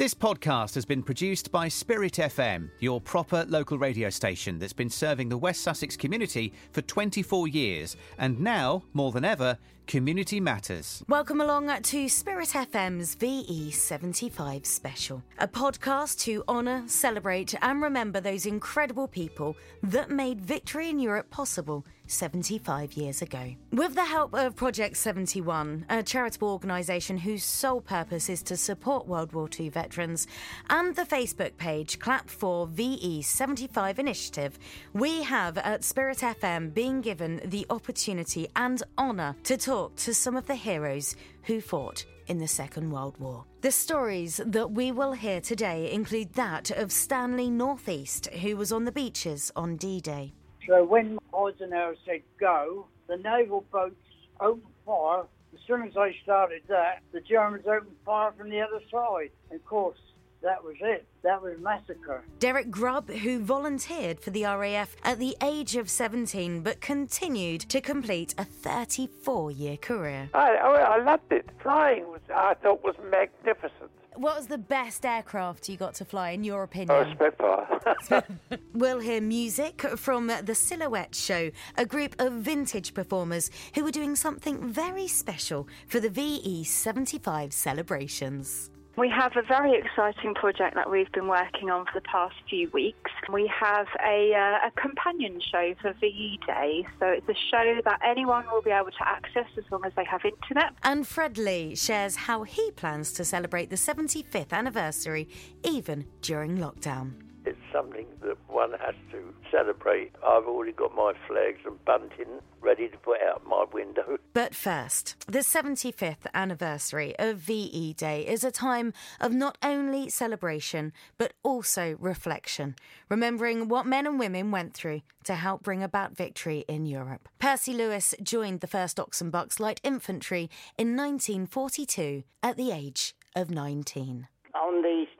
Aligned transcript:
This 0.00 0.14
podcast 0.14 0.74
has 0.76 0.86
been 0.86 1.02
produced 1.02 1.52
by 1.52 1.68
Spirit 1.68 2.14
FM, 2.14 2.70
your 2.78 3.02
proper 3.02 3.44
local 3.50 3.76
radio 3.76 4.08
station 4.08 4.58
that's 4.58 4.72
been 4.72 4.88
serving 4.88 5.28
the 5.28 5.36
West 5.36 5.60
Sussex 5.60 5.94
community 5.94 6.54
for 6.72 6.80
24 6.80 7.48
years. 7.48 7.98
And 8.16 8.40
now, 8.40 8.82
more 8.94 9.12
than 9.12 9.26
ever, 9.26 9.58
community 9.86 10.40
matters. 10.40 11.04
Welcome 11.06 11.42
along 11.42 11.68
to 11.82 12.08
Spirit 12.08 12.48
FM's 12.48 13.14
VE75 13.14 14.64
special, 14.64 15.22
a 15.38 15.46
podcast 15.46 16.20
to 16.20 16.44
honour, 16.48 16.84
celebrate, 16.86 17.54
and 17.60 17.82
remember 17.82 18.22
those 18.22 18.46
incredible 18.46 19.06
people 19.06 19.54
that 19.82 20.10
made 20.10 20.40
victory 20.40 20.88
in 20.88 20.98
Europe 20.98 21.28
possible 21.28 21.84
75 22.10 22.94
years 22.94 23.22
ago. 23.22 23.54
With 23.72 23.94
the 23.94 24.04
help 24.04 24.34
of 24.34 24.56
Project 24.56 24.96
71, 24.96 25.86
a 25.88 26.02
charitable 26.02 26.48
organisation 26.48 27.18
whose 27.18 27.44
sole 27.44 27.80
purpose 27.80 28.28
is 28.28 28.42
to 28.44 28.56
support 28.56 29.06
World 29.06 29.32
War 29.32 29.48
II 29.58 29.68
veterans, 29.68 30.26
and 30.68 30.94
the 30.94 31.02
Facebook 31.02 31.56
page 31.56 31.98
Clap 31.98 32.28
for 32.28 32.66
VE75 32.66 33.98
Initiative, 33.98 34.58
we 34.92 35.22
have 35.22 35.56
at 35.58 35.84
Spirit 35.84 36.18
FM 36.18 36.74
been 36.74 37.00
given 37.00 37.40
the 37.44 37.66
opportunity 37.70 38.48
and 38.56 38.82
honour 38.98 39.36
to 39.44 39.56
talk 39.56 39.96
to 39.96 40.14
some 40.14 40.36
of 40.36 40.46
the 40.46 40.54
heroes 40.54 41.16
who 41.44 41.60
fought 41.60 42.04
in 42.26 42.38
the 42.38 42.48
Second 42.48 42.90
World 42.90 43.18
War. 43.18 43.44
The 43.60 43.72
stories 43.72 44.40
that 44.46 44.70
we 44.70 44.92
will 44.92 45.12
hear 45.12 45.40
today 45.40 45.90
include 45.90 46.32
that 46.34 46.70
of 46.70 46.92
Stanley 46.92 47.50
Northeast, 47.50 48.28
who 48.28 48.56
was 48.56 48.72
on 48.72 48.84
the 48.84 48.92
beaches 48.92 49.50
on 49.56 49.76
D 49.76 50.00
Day. 50.00 50.32
So 50.70 50.84
when 50.84 51.18
Eisenhower 51.36 51.96
said 52.06 52.22
go, 52.38 52.86
the 53.08 53.16
naval 53.16 53.64
boats 53.72 53.96
opened 54.40 54.62
fire. 54.86 55.24
As 55.52 55.58
soon 55.66 55.82
as 55.82 55.94
they 55.94 56.16
started 56.22 56.62
that, 56.68 57.00
the 57.10 57.20
Germans 57.20 57.66
opened 57.66 57.96
fire 58.06 58.30
from 58.38 58.50
the 58.50 58.60
other 58.60 58.78
side. 58.88 59.30
And 59.50 59.58
of 59.58 59.66
course, 59.66 59.98
that 60.42 60.62
was 60.62 60.76
it. 60.80 61.08
That 61.24 61.42
was 61.42 61.58
massacre. 61.58 62.22
Derek 62.38 62.70
Grubb, 62.70 63.10
who 63.10 63.40
volunteered 63.40 64.20
for 64.20 64.30
the 64.30 64.44
RAF 64.44 64.94
at 65.02 65.18
the 65.18 65.36
age 65.42 65.74
of 65.74 65.90
17 65.90 66.60
but 66.60 66.80
continued 66.80 67.62
to 67.62 67.80
complete 67.80 68.32
a 68.38 68.44
34 68.44 69.50
year 69.50 69.76
career. 69.76 70.30
I, 70.34 70.54
I, 70.54 70.98
I 70.98 71.02
loved 71.02 71.32
it. 71.32 71.50
Flying 71.60 72.06
was, 72.06 72.20
I 72.32 72.54
thought, 72.54 72.84
was 72.84 72.94
magnificent. 73.10 73.90
What 74.20 74.36
was 74.36 74.48
the 74.48 74.58
best 74.58 75.06
aircraft 75.06 75.66
you 75.70 75.78
got 75.78 75.94
to 75.94 76.04
fly, 76.04 76.32
in 76.32 76.44
your 76.44 76.60
Oh, 76.60 76.64
opinion? 76.64 77.14
Spitfire. 77.14 78.22
We'll 78.74 78.98
hear 79.00 79.18
music 79.22 79.80
from 79.96 80.26
the 80.26 80.54
Silhouette 80.54 81.14
Show, 81.14 81.50
a 81.78 81.86
group 81.86 82.16
of 82.18 82.34
vintage 82.34 82.92
performers 82.92 83.50
who 83.74 83.82
were 83.82 83.90
doing 83.90 84.14
something 84.16 84.68
very 84.70 85.08
special 85.08 85.66
for 85.86 86.00
the 86.00 86.10
VE75 86.10 87.54
celebrations. 87.54 88.70
We 89.00 89.08
have 89.08 89.34
a 89.34 89.40
very 89.40 89.72
exciting 89.78 90.34
project 90.34 90.74
that 90.74 90.90
we've 90.90 91.10
been 91.12 91.26
working 91.26 91.70
on 91.70 91.86
for 91.86 91.92
the 91.94 92.02
past 92.02 92.34
few 92.50 92.68
weeks. 92.74 93.10
We 93.32 93.50
have 93.58 93.86
a, 94.06 94.34
uh, 94.34 94.68
a 94.68 94.70
companion 94.78 95.40
show 95.40 95.74
for 95.80 95.94
VE 95.94 96.38
Day, 96.46 96.86
so 96.98 97.06
it's 97.06 97.26
a 97.26 97.34
show 97.50 97.80
that 97.82 97.98
anyone 98.06 98.44
will 98.52 98.60
be 98.60 98.68
able 98.68 98.90
to 98.90 99.08
access 99.08 99.46
as 99.56 99.64
long 99.70 99.86
as 99.86 99.92
they 99.96 100.04
have 100.04 100.20
internet. 100.26 100.74
And 100.82 101.08
Fred 101.08 101.38
Lee 101.38 101.74
shares 101.74 102.14
how 102.14 102.42
he 102.42 102.72
plans 102.72 103.14
to 103.14 103.24
celebrate 103.24 103.70
the 103.70 103.76
75th 103.76 104.52
anniversary 104.52 105.30
even 105.64 106.04
during 106.20 106.58
lockdown. 106.58 107.29
It's 107.50 107.58
something 107.72 108.06
that 108.22 108.36
one 108.46 108.70
has 108.80 108.94
to 109.10 109.34
celebrate. 109.50 110.12
I've 110.24 110.44
already 110.44 110.70
got 110.70 110.94
my 110.94 111.14
flags 111.26 111.58
and 111.66 111.84
bunting 111.84 112.38
ready 112.60 112.86
to 112.86 112.96
put 112.98 113.20
out 113.20 113.44
my 113.44 113.64
window. 113.72 114.18
But 114.32 114.54
first, 114.54 115.16
the 115.26 115.40
75th 115.40 116.28
anniversary 116.32 117.18
of 117.18 117.38
VE 117.38 117.94
Day 117.94 118.24
is 118.24 118.44
a 118.44 118.52
time 118.52 118.92
of 119.20 119.32
not 119.32 119.58
only 119.64 120.08
celebration, 120.10 120.92
but 121.18 121.32
also 121.42 121.96
reflection, 121.98 122.76
remembering 123.08 123.66
what 123.66 123.84
men 123.84 124.06
and 124.06 124.20
women 124.20 124.52
went 124.52 124.72
through 124.72 125.02
to 125.24 125.34
help 125.34 125.64
bring 125.64 125.82
about 125.82 126.16
victory 126.16 126.64
in 126.68 126.86
Europe. 126.86 127.28
Percy 127.40 127.72
Lewis 127.72 128.14
joined 128.22 128.60
the 128.60 128.68
1st 128.68 129.00
Ox 129.00 129.20
and 129.20 129.32
Bucks 129.32 129.58
Light 129.58 129.80
Infantry 129.82 130.48
in 130.78 130.96
1942 130.96 132.22
at 132.44 132.56
the 132.56 132.70
age 132.70 133.16
of 133.34 133.50
19. 133.50 134.28
On 134.54 134.82
the 134.82 135.06
6th 135.06 135.19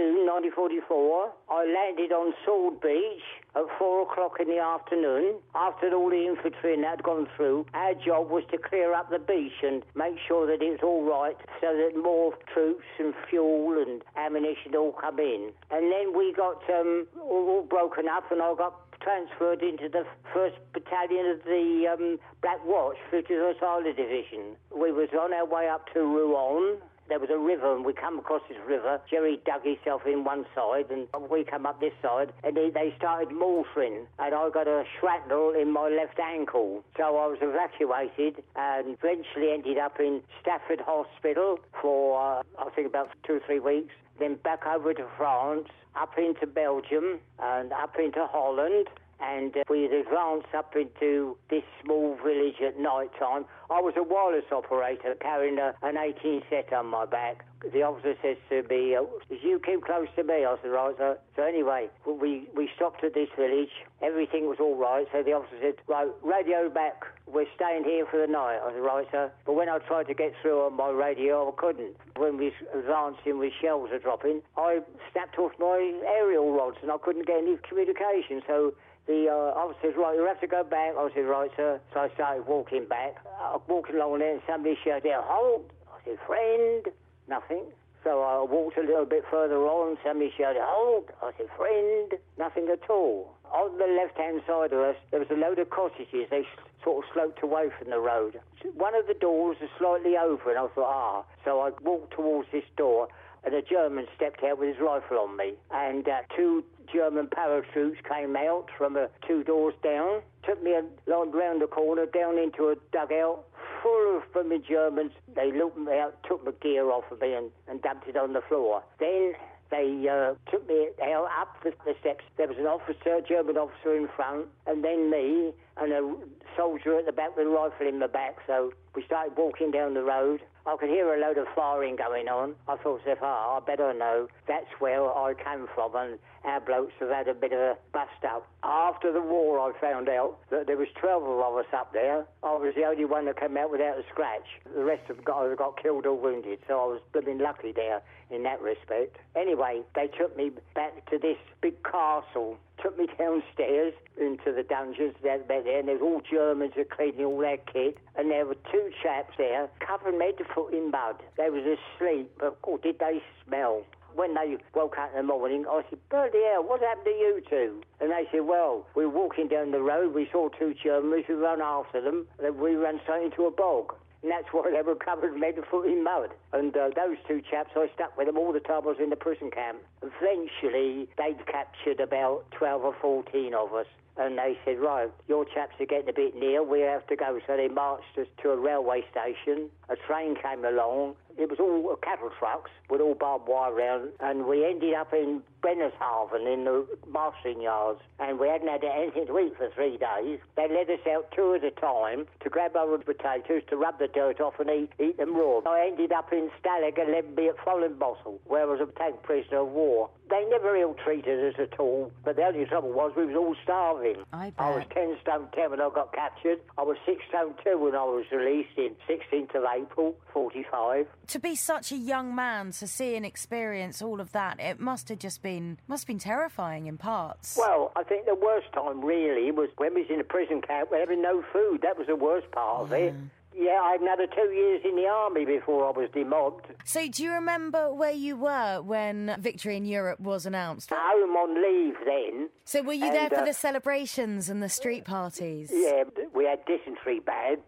June 0.00 0.24
1944, 0.24 1.28
I 1.50 1.60
landed 1.68 2.10
on 2.10 2.32
Sword 2.46 2.80
Beach 2.80 3.20
at 3.54 3.68
4 3.78 4.08
o'clock 4.08 4.40
in 4.40 4.48
the 4.48 4.56
afternoon. 4.56 5.34
After 5.54 5.92
all 5.92 6.08
the 6.08 6.24
infantry 6.24 6.72
and 6.72 6.82
had 6.82 7.02
gone 7.02 7.28
through, 7.36 7.66
our 7.74 7.92
job 7.92 8.30
was 8.30 8.44
to 8.50 8.56
clear 8.56 8.94
up 8.94 9.10
the 9.10 9.18
beach 9.18 9.60
and 9.62 9.82
make 9.94 10.16
sure 10.26 10.46
that 10.46 10.64
it 10.64 10.70
was 10.70 10.80
all 10.82 11.04
right 11.04 11.36
so 11.60 11.76
that 11.76 12.00
more 12.00 12.32
troops 12.54 12.88
and 12.98 13.12
fuel 13.28 13.76
and 13.76 14.00
ammunition 14.16 14.74
all 14.74 14.92
come 14.92 15.18
in. 15.18 15.52
And 15.70 15.92
then 15.92 16.16
we 16.16 16.32
got 16.32 16.64
um, 16.72 17.06
all, 17.20 17.60
broken 17.68 18.08
up 18.08 18.32
and 18.32 18.40
I 18.40 18.54
got 18.56 18.80
transferred 19.02 19.60
into 19.60 19.90
the 19.90 20.06
1st 20.32 20.56
Battalion 20.72 21.26
of 21.26 21.44
the 21.44 21.92
um, 21.92 22.18
Black 22.40 22.64
Watch, 22.64 22.96
which 23.12 23.26
50th 23.28 23.60
Artillery 23.60 23.92
Division. 23.92 24.56
We 24.74 24.92
was 24.92 25.08
on 25.12 25.34
our 25.34 25.44
way 25.44 25.68
up 25.68 25.92
to 25.92 26.00
Rouen 26.00 26.80
there 27.10 27.18
was 27.18 27.28
a 27.28 27.38
river 27.38 27.74
and 27.74 27.84
we 27.84 27.92
come 27.92 28.18
across 28.18 28.40
this 28.48 28.56
river. 28.66 29.00
Jerry 29.10 29.40
dug 29.44 29.64
himself 29.64 30.02
in 30.06 30.24
one 30.24 30.46
side 30.54 30.86
and 30.90 31.08
we 31.28 31.44
come 31.44 31.66
up 31.66 31.80
this 31.80 31.92
side 32.00 32.32
and 32.44 32.56
they, 32.56 32.70
they 32.70 32.94
started 32.96 33.34
mortaring 33.34 34.06
and 34.18 34.34
I 34.34 34.48
got 34.48 34.68
a 34.68 34.84
shrapnel 34.98 35.52
in 35.60 35.72
my 35.72 35.88
left 35.88 36.18
ankle. 36.20 36.84
So 36.96 37.02
I 37.02 37.26
was 37.26 37.38
evacuated 37.42 38.42
and 38.54 38.96
eventually 38.96 39.52
ended 39.52 39.76
up 39.76 39.98
in 39.98 40.22
Stafford 40.40 40.80
Hospital 40.80 41.58
for 41.82 42.38
uh, 42.38 42.42
I 42.58 42.70
think 42.70 42.86
about 42.86 43.10
two 43.26 43.34
or 43.34 43.40
three 43.44 43.60
weeks. 43.60 43.92
Then 44.20 44.36
back 44.36 44.64
over 44.64 44.94
to 44.94 45.06
France, 45.16 45.68
up 45.96 46.16
into 46.16 46.46
Belgium 46.46 47.18
and 47.40 47.72
up 47.72 47.96
into 47.98 48.24
Holland 48.26 48.86
and 49.22 49.56
uh, 49.56 49.62
we 49.68 49.84
advanced 49.84 50.54
up 50.56 50.74
into 50.76 51.36
this 51.48 51.62
small 51.84 52.16
village 52.24 52.60
at 52.64 52.78
night 52.78 53.10
time. 53.18 53.44
I 53.70 53.80
was 53.80 53.94
a 53.96 54.02
wireless 54.02 54.50
operator 54.50 55.14
carrying 55.20 55.58
a, 55.58 55.74
an 55.82 55.96
18 55.96 56.42
set 56.50 56.72
on 56.72 56.86
my 56.86 57.06
back. 57.06 57.44
The 57.72 57.82
officer 57.82 58.14
says 58.22 58.38
to 58.48 58.62
me, 58.68 58.96
uh, 58.96 59.02
you 59.28 59.60
keep 59.64 59.84
close 59.84 60.08
to 60.16 60.24
me. 60.24 60.46
I 60.46 60.56
said, 60.62 60.68
right, 60.68 60.94
sir. 60.96 61.18
So 61.36 61.42
anyway, 61.42 61.88
we, 62.06 62.48
we 62.56 62.70
stopped 62.74 63.04
at 63.04 63.12
this 63.12 63.28
village. 63.36 63.70
Everything 64.00 64.46
was 64.46 64.56
all 64.58 64.76
right. 64.76 65.06
So 65.12 65.22
the 65.22 65.32
officer 65.32 65.56
said, 65.60 65.74
right, 65.86 66.08
radio 66.22 66.70
back. 66.70 67.04
We're 67.26 67.46
staying 67.54 67.84
here 67.84 68.06
for 68.10 68.18
the 68.18 68.26
night. 68.26 68.58
I 68.64 68.72
said, 68.72 68.80
right, 68.80 69.06
sir. 69.12 69.30
But 69.44 69.52
when 69.52 69.68
I 69.68 69.78
tried 69.78 70.08
to 70.08 70.14
get 70.14 70.32
through 70.40 70.62
on 70.66 70.76
my 70.76 70.88
radio, 70.88 71.48
I 71.48 71.52
couldn't. 71.60 71.96
When 72.16 72.38
we 72.38 72.52
advancing 72.74 73.38
with 73.38 73.52
shells 73.60 73.90
are 73.92 73.98
dropping, 73.98 74.40
I 74.56 74.80
snapped 75.12 75.38
off 75.38 75.52
my 75.58 76.00
aerial 76.08 76.52
rods 76.52 76.78
and 76.80 76.90
I 76.90 76.96
couldn't 76.96 77.26
get 77.26 77.38
any 77.38 77.58
communication. 77.68 78.40
So 78.46 78.72
the 79.06 79.28
uh, 79.28 79.58
officer 79.58 79.78
says, 79.82 79.94
right, 79.96 80.14
you 80.14 80.24
have 80.26 80.40
to 80.40 80.46
go 80.46 80.62
back. 80.62 80.94
I 80.96 81.08
said, 81.14 81.26
right, 81.26 81.50
sir. 81.56 81.80
So 81.92 82.00
I 82.00 82.08
started 82.14 82.46
walking 82.46 82.86
back. 82.86 83.16
I 83.40 83.58
walking 83.66 83.96
along 83.96 84.20
there 84.20 84.32
and 84.32 84.42
somebody 84.46 84.78
shouted, 84.84 85.12
"Hold!" 85.14 85.70
I 85.88 86.04
said, 86.04 86.18
friend. 86.26 86.86
Nothing. 87.28 87.64
So 88.02 88.22
I 88.22 88.42
walked 88.42 88.78
a 88.78 88.82
little 88.82 89.04
bit 89.04 89.24
further 89.30 89.58
on. 89.66 89.98
Somebody 90.04 90.32
shouted, 90.36 90.62
hold. 90.62 91.10
I 91.22 91.32
said, 91.36 91.48
friend. 91.56 92.14
Nothing 92.38 92.68
at 92.72 92.88
all. 92.88 93.34
On 93.52 93.76
the 93.78 93.86
left-hand 93.86 94.42
side 94.46 94.72
of 94.72 94.80
us, 94.80 94.96
there 95.10 95.20
was 95.20 95.28
a 95.30 95.34
load 95.34 95.58
of 95.58 95.68
cottages. 95.70 96.26
They 96.30 96.46
sort 96.82 97.04
of 97.04 97.10
sloped 97.12 97.42
away 97.42 97.68
from 97.78 97.90
the 97.90 98.00
road. 98.00 98.40
One 98.74 98.94
of 98.94 99.06
the 99.06 99.14
doors 99.14 99.58
was 99.60 99.68
slightly 99.78 100.16
open. 100.16 100.56
And 100.56 100.58
I 100.58 100.68
thought, 100.68 100.88
ah. 100.88 101.24
So 101.44 101.60
I 101.60 101.70
walked 101.82 102.14
towards 102.14 102.48
this 102.52 102.64
door 102.76 103.08
and 103.44 103.54
a 103.54 103.62
German 103.62 104.06
stepped 104.16 104.42
out 104.44 104.58
with 104.58 104.68
his 104.68 104.78
rifle 104.80 105.18
on 105.18 105.36
me. 105.36 105.54
And 105.70 106.08
uh, 106.08 106.20
two 106.36 106.64
German 106.92 107.28
paratroops 107.28 108.02
came 108.08 108.36
out 108.36 108.66
from 108.76 108.94
the 108.94 109.10
two 109.26 109.44
doors 109.44 109.74
down, 109.82 110.22
took 110.44 110.62
me 110.62 110.74
along 111.06 111.32
round 111.32 111.62
the 111.62 111.66
corner 111.66 112.06
down 112.06 112.38
into 112.38 112.68
a 112.68 112.76
dugout 112.92 113.44
full 113.82 114.16
of 114.16 114.32
blooming 114.32 114.62
Germans. 114.68 115.12
They 115.34 115.52
looked 115.52 115.78
me 115.78 115.98
out, 115.98 116.22
took 116.28 116.44
my 116.44 116.52
gear 116.60 116.90
off 116.90 117.04
of 117.10 117.20
me 117.20 117.34
and, 117.34 117.50
and 117.68 117.80
dumped 117.82 118.08
it 118.08 118.16
on 118.16 118.32
the 118.32 118.42
floor. 118.42 118.82
Then 118.98 119.34
they 119.70 120.08
uh, 120.08 120.34
took 120.50 120.68
me 120.68 120.88
out 121.02 121.28
up 121.38 121.62
the, 121.62 121.72
the 121.84 121.94
steps. 122.00 122.24
There 122.36 122.48
was 122.48 122.58
an 122.58 122.66
officer, 122.66 123.16
a 123.16 123.22
German 123.22 123.56
officer 123.56 123.96
in 123.96 124.08
front, 124.16 124.46
and 124.66 124.84
then 124.84 125.10
me 125.10 125.52
and 125.80 125.92
a 125.92 126.14
soldier 126.56 126.98
at 126.98 127.06
the 127.06 127.12
back 127.12 127.36
with 127.36 127.46
a 127.46 127.50
rifle 127.50 127.86
in 127.86 127.98
the 127.98 128.08
back. 128.08 128.36
So 128.46 128.72
we 128.94 129.04
started 129.04 129.36
walking 129.36 129.70
down 129.70 129.94
the 129.94 130.02
road. 130.02 130.40
I 130.66 130.76
could 130.78 130.90
hear 130.90 131.14
a 131.14 131.18
load 131.18 131.38
of 131.38 131.46
firing 131.54 131.96
going 131.96 132.28
on. 132.28 132.54
I 132.68 132.76
thought 132.76 133.00
myself, 133.00 133.18
ah, 133.22 133.56
I 133.56 133.60
better 133.60 133.94
know. 133.94 134.28
That's 134.46 134.68
where 134.78 135.02
I 135.02 135.32
came 135.32 135.66
from, 135.74 135.96
and 135.96 136.18
our 136.44 136.60
blokes 136.60 136.92
have 137.00 137.08
had 137.08 137.28
a 137.28 137.34
bit 137.34 137.52
of 137.52 137.58
a 137.58 137.76
bust 137.92 138.24
up. 138.28 138.46
After 138.62 139.10
the 139.12 139.22
war, 139.22 139.58
I 139.58 139.72
found 139.80 140.08
out 140.08 140.38
that 140.50 140.66
there 140.66 140.76
was 140.76 140.88
12 141.00 141.22
of 141.22 141.56
us 141.56 141.72
up 141.72 141.92
there. 141.92 142.26
I 142.42 142.52
was 142.52 142.74
the 142.76 142.84
only 142.84 143.06
one 143.06 143.24
that 143.24 143.40
came 143.40 143.56
out 143.56 143.70
without 143.70 143.98
a 143.98 144.02
scratch. 144.10 144.46
The 144.74 144.84
rest 144.84 145.08
of 145.08 145.16
them 145.16 145.24
got, 145.24 145.56
got 145.56 145.82
killed 145.82 146.04
or 146.04 146.14
wounded, 146.14 146.58
so 146.68 146.74
I 146.74 146.86
was 146.86 147.00
blooming 147.12 147.38
lucky 147.38 147.72
there 147.72 148.02
in 148.30 148.42
that 148.42 148.60
respect. 148.60 149.16
Anyway, 149.34 149.80
they 149.94 150.08
took 150.08 150.36
me 150.36 150.50
back 150.74 151.08
to 151.10 151.18
this 151.18 151.38
big 151.62 151.82
castle 151.82 152.58
took 152.82 152.98
me 152.98 153.06
downstairs 153.18 153.94
into 154.20 154.52
the 154.52 154.62
dungeons 154.62 155.14
down 155.22 155.40
back 155.46 155.64
there, 155.64 155.78
and 155.78 155.88
there 155.88 155.96
was 155.96 156.02
all 156.02 156.22
Germans 156.30 156.72
are 156.76 156.84
cleaning 156.84 157.24
all 157.24 157.38
their 157.38 157.56
kit, 157.56 157.98
and 158.16 158.30
there 158.30 158.46
were 158.46 158.56
two 158.70 158.90
chaps 159.02 159.34
there 159.38 159.68
from 160.02 160.20
head 160.20 160.38
to 160.38 160.44
foot 160.54 160.72
in 160.72 160.90
mud. 160.90 161.16
They 161.36 161.50
was 161.50 161.64
asleep, 161.64 162.30
but 162.38 162.58
oh, 162.66 162.78
did 162.78 162.98
they 162.98 163.22
smell? 163.46 163.84
When 164.14 164.34
they 164.34 164.56
woke 164.74 164.96
up 164.98 165.10
in 165.12 165.16
the 165.16 165.22
morning, 165.22 165.64
I 165.68 165.82
said, 165.88 165.98
bloody 166.10 166.42
hell, 166.50 166.62
what 166.64 166.80
happened 166.80 167.06
to 167.06 167.10
you 167.10 167.42
two? 167.48 167.82
And 168.00 168.10
they 168.10 168.26
said, 168.30 168.42
well, 168.42 168.86
we 168.94 169.06
were 169.06 169.12
walking 169.12 169.48
down 169.48 169.70
the 169.70 169.80
road, 169.80 170.14
we 170.14 170.28
saw 170.32 170.48
two 170.48 170.74
Germans, 170.82 171.24
we 171.28 171.34
ran 171.34 171.60
after 171.60 172.00
them, 172.00 172.26
and 172.42 172.58
we 172.58 172.74
ran 172.74 173.00
straight 173.04 173.24
into 173.24 173.46
a 173.46 173.50
bog. 173.50 173.94
And 174.22 174.30
that's 174.30 174.48
why 174.52 174.70
they 174.70 174.82
were 174.82 174.96
covered 174.96 175.38
head 175.42 175.56
to 175.56 175.62
foot 175.62 175.86
in 175.86 176.04
mud. 176.04 176.30
And 176.52 176.76
uh, 176.76 176.90
those 176.94 177.16
two 177.26 177.40
chaps, 177.50 177.70
I 177.74 177.88
stuck 177.94 178.16
with 178.18 178.26
them 178.26 178.36
all 178.36 178.52
the 178.52 178.60
time 178.60 178.82
I 178.84 178.88
was 178.88 178.96
in 179.02 179.10
the 179.10 179.16
prison 179.16 179.50
camp. 179.50 179.78
Eventually, 180.02 181.08
they'd 181.16 181.46
captured 181.46 182.00
about 182.00 182.44
12 182.52 182.84
or 182.84 182.94
14 183.00 183.54
of 183.54 183.72
us. 183.72 183.86
And 184.18 184.36
they 184.36 184.58
said, 184.64 184.78
right, 184.78 185.10
your 185.28 185.46
chaps 185.46 185.76
are 185.80 185.86
getting 185.86 186.10
a 186.10 186.12
bit 186.12 186.36
near, 186.36 186.62
we 186.62 186.80
have 186.80 187.06
to 187.06 187.16
go. 187.16 187.40
So 187.46 187.56
they 187.56 187.68
marched 187.68 188.18
us 188.18 188.26
to 188.42 188.50
a 188.50 188.56
railway 188.56 189.02
station. 189.10 189.70
A 189.88 189.96
train 189.96 190.36
came 190.36 190.64
along. 190.66 191.14
It 191.40 191.48
was 191.48 191.58
all 191.58 191.96
cattle 191.96 192.30
trucks 192.38 192.70
with 192.90 193.00
all 193.00 193.14
barbed 193.14 193.48
wire 193.48 193.72
around. 193.72 194.10
And 194.20 194.46
we 194.46 194.66
ended 194.66 194.92
up 194.92 195.14
in 195.14 195.42
Bremerhaven 195.60 196.46
in 196.46 196.64
the 196.64 196.86
marshalling 197.08 197.62
yards. 197.62 198.00
And 198.18 198.38
we 198.38 198.48
hadn't 198.48 198.68
had 198.68 198.84
anything 198.84 199.26
to 199.26 199.38
eat 199.38 199.56
for 199.56 199.70
three 199.74 199.96
days. 199.96 200.38
They 200.56 200.68
led 200.68 200.90
us 200.90 201.06
out 201.10 201.30
two 201.34 201.54
at 201.54 201.64
a 201.64 201.70
time 201.70 202.26
to 202.40 202.48
grab 202.48 202.76
our 202.76 202.98
potatoes, 202.98 203.62
to 203.68 203.76
rub 203.76 203.98
the 203.98 204.08
dirt 204.08 204.40
off 204.40 204.54
and 204.58 204.70
eat, 204.70 204.90
eat 204.98 205.16
them 205.16 205.36
raw. 205.36 205.60
I 205.66 205.86
ended 205.86 206.12
up 206.12 206.32
in 206.32 206.50
Stalag 206.62 207.00
and 207.00 207.12
led 207.12 207.36
me 207.36 207.48
at 207.48 207.56
Fallingbostel, 207.58 208.38
where 208.46 208.62
I 208.62 208.64
was 208.66 208.80
a 208.80 208.98
tank 208.98 209.22
prisoner 209.22 209.58
of 209.58 209.68
war. 209.68 210.10
They 210.28 210.44
never 210.48 210.76
ill-treated 210.76 211.54
us 211.54 211.60
at 211.60 211.80
all, 211.80 212.12
but 212.24 212.36
the 212.36 212.44
only 212.44 212.64
trouble 212.64 212.92
was 212.92 213.12
we 213.16 213.26
was 213.26 213.34
all 213.34 213.56
starving. 213.64 214.16
I 214.32 214.52
I 214.58 214.70
was 214.70 214.84
10 214.94 215.16
stone 215.22 215.48
10 215.52 215.72
when 215.72 215.80
I 215.80 215.90
got 215.92 216.12
captured. 216.12 216.60
I 216.78 216.82
was 216.82 216.96
6 217.04 217.20
stone 217.28 217.54
2 217.64 217.78
when 217.78 217.96
I 217.96 218.04
was 218.04 218.26
released 218.30 218.76
in 218.76 218.94
16th 219.08 219.56
of 219.56 219.64
April, 219.64 220.14
45. 220.32 221.08
To 221.28 221.38
be 221.40 221.56
such 221.56 221.90
a 221.90 221.96
young 221.96 222.34
man 222.34 222.70
to 222.72 222.86
see 222.86 223.16
and 223.16 223.26
experience 223.26 224.00
all 224.00 224.20
of 224.20 224.30
that, 224.32 224.60
it 224.60 224.78
must 224.78 225.08
have 225.08 225.18
just 225.18 225.42
been 225.42 225.49
must 225.88 226.04
have 226.04 226.06
been 226.06 226.18
terrifying 226.18 226.86
in 226.86 226.98
parts. 226.98 227.56
Well, 227.58 227.92
I 227.96 228.02
think 228.02 228.26
the 228.26 228.34
worst 228.34 228.72
time 228.72 229.04
really 229.04 229.50
was 229.50 229.68
when 229.76 229.94
we 229.94 230.02
was 230.02 230.10
in 230.10 230.20
a 230.20 230.24
prison 230.24 230.60
camp, 230.60 230.90
we 230.92 230.98
having 230.98 231.22
no 231.22 231.42
food. 231.52 231.82
That 231.82 231.98
was 231.98 232.06
the 232.06 232.16
worst 232.16 232.50
part 232.52 232.82
of 232.82 232.92
it. 232.92 233.14
Yeah, 233.56 233.80
I 233.82 233.92
had 233.92 234.00
another 234.00 234.26
two 234.26 234.52
years 234.52 234.82
in 234.84 234.94
the 234.94 235.06
army 235.06 235.44
before 235.44 235.86
I 235.86 235.90
was 235.90 236.08
demobbed. 236.14 236.66
So, 236.84 237.08
do 237.08 237.22
you 237.22 237.32
remember 237.32 237.92
where 237.92 238.12
you 238.12 238.36
were 238.36 238.80
when 238.80 239.36
Victory 239.40 239.76
in 239.76 239.84
Europe 239.84 240.20
was 240.20 240.46
announced? 240.46 240.90
Home 240.94 241.36
on 241.36 241.60
leave 241.60 241.96
then. 242.06 242.48
So, 242.64 242.82
were 242.82 242.92
you 242.92 243.10
there 243.10 243.28
for 243.28 243.40
uh, 243.40 243.44
the 243.44 243.52
celebrations 243.52 244.48
and 244.48 244.62
the 244.62 244.68
street 244.68 245.04
parties? 245.04 245.70
Yeah, 245.74 246.04
we 246.32 246.44
had 246.44 246.64
dysentery 246.64 247.18
bad, 247.18 247.58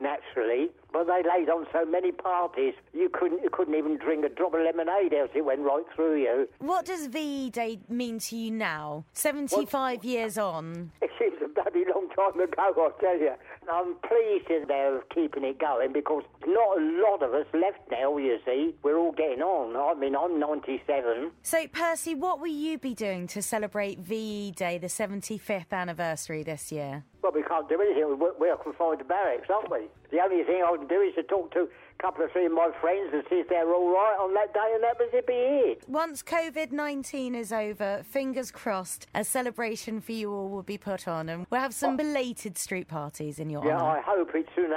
naturally, 0.00 0.70
but 0.92 1.06
they 1.06 1.22
laid 1.28 1.48
on 1.48 1.66
so 1.72 1.84
many 1.84 2.12
parties 2.12 2.74
you 2.92 3.08
couldn't 3.12 3.42
you 3.42 3.50
couldn't 3.50 3.74
even 3.74 3.98
drink 3.98 4.24
a 4.24 4.28
drop 4.28 4.54
of 4.54 4.60
lemonade 4.60 5.12
else. 5.12 5.30
It 5.34 5.44
went 5.44 5.60
right 5.60 5.84
through 5.94 6.20
you. 6.22 6.48
What 6.58 6.86
does 6.86 7.06
VE 7.06 7.50
Day 7.50 7.80
mean 7.88 8.18
to 8.20 8.36
you 8.36 8.50
now? 8.50 9.04
75 9.12 10.04
years 10.04 10.38
on. 10.38 10.92
It 11.06 11.10
seems 11.18 11.40
a 11.42 11.48
bloody 11.48 11.84
long 11.94 12.08
time 12.10 12.38
ago, 12.40 12.54
I 12.58 13.00
tell 13.00 13.18
you. 13.18 13.32
I'm 13.72 13.94
pleased 13.96 14.48
that 14.48 14.68
they're 14.68 15.00
keeping 15.14 15.44
it 15.44 15.58
going 15.58 15.92
because 15.92 16.22
not 16.46 16.78
a 16.78 16.80
lot 16.80 17.22
of 17.22 17.34
us 17.34 17.46
left 17.52 17.80
now, 17.90 18.16
you 18.16 18.38
see. 18.44 18.74
We're 18.82 18.98
all 18.98 19.12
getting 19.12 19.42
on. 19.42 19.76
I 19.76 19.98
mean, 19.98 20.14
I'm 20.16 20.38
97. 20.38 21.32
So, 21.42 21.66
Percy, 21.68 22.14
what 22.14 22.40
will 22.40 22.46
you 22.46 22.78
be 22.78 22.94
doing 22.94 23.26
to 23.28 23.42
celebrate 23.42 23.98
VE 23.98 24.52
Day, 24.52 24.78
the 24.78 24.86
75th 24.86 25.72
anniversary 25.72 26.42
this 26.42 26.70
year? 26.70 27.04
Well, 27.22 27.32
we 27.32 27.42
can't 27.42 27.68
do 27.68 27.80
anything. 27.80 28.18
We're, 28.18 28.38
we're 28.38 28.56
confined 28.56 29.00
to 29.00 29.04
barracks, 29.04 29.48
aren't 29.50 29.70
we? 29.70 29.88
The 30.10 30.20
only 30.20 30.44
thing 30.44 30.62
I 30.64 30.76
can 30.76 30.86
do 30.86 31.00
is 31.00 31.14
to 31.16 31.22
talk 31.24 31.52
to 31.54 31.68
couple 31.98 32.24
of 32.24 32.32
three 32.32 32.46
of 32.46 32.52
my 32.52 32.70
friends 32.80 33.10
and 33.12 33.22
see 33.28 33.36
if 33.36 33.48
they're 33.48 33.72
all 33.72 33.90
right 33.90 34.16
on 34.20 34.34
that 34.34 34.52
day, 34.52 34.72
and 34.74 34.82
that 34.82 34.98
was 34.98 35.08
it 35.12 35.26
be 35.26 35.32
it. 35.34 35.82
Once 35.88 36.22
COVID 36.22 36.72
19 36.72 37.34
is 37.34 37.52
over, 37.52 38.02
fingers 38.08 38.50
crossed, 38.50 39.06
a 39.14 39.24
celebration 39.24 40.00
for 40.00 40.12
you 40.12 40.32
all 40.32 40.48
will 40.48 40.62
be 40.62 40.78
put 40.78 41.08
on, 41.08 41.28
and 41.28 41.46
we'll 41.50 41.60
have 41.60 41.74
some 41.74 41.96
belated 41.96 42.58
street 42.58 42.88
parties 42.88 43.38
in 43.38 43.50
your 43.50 43.64
Yeah, 43.66 43.78
honour. 43.78 43.98
I 43.98 44.00
hope 44.02 44.34
it 44.34 44.46
soon 44.54 44.72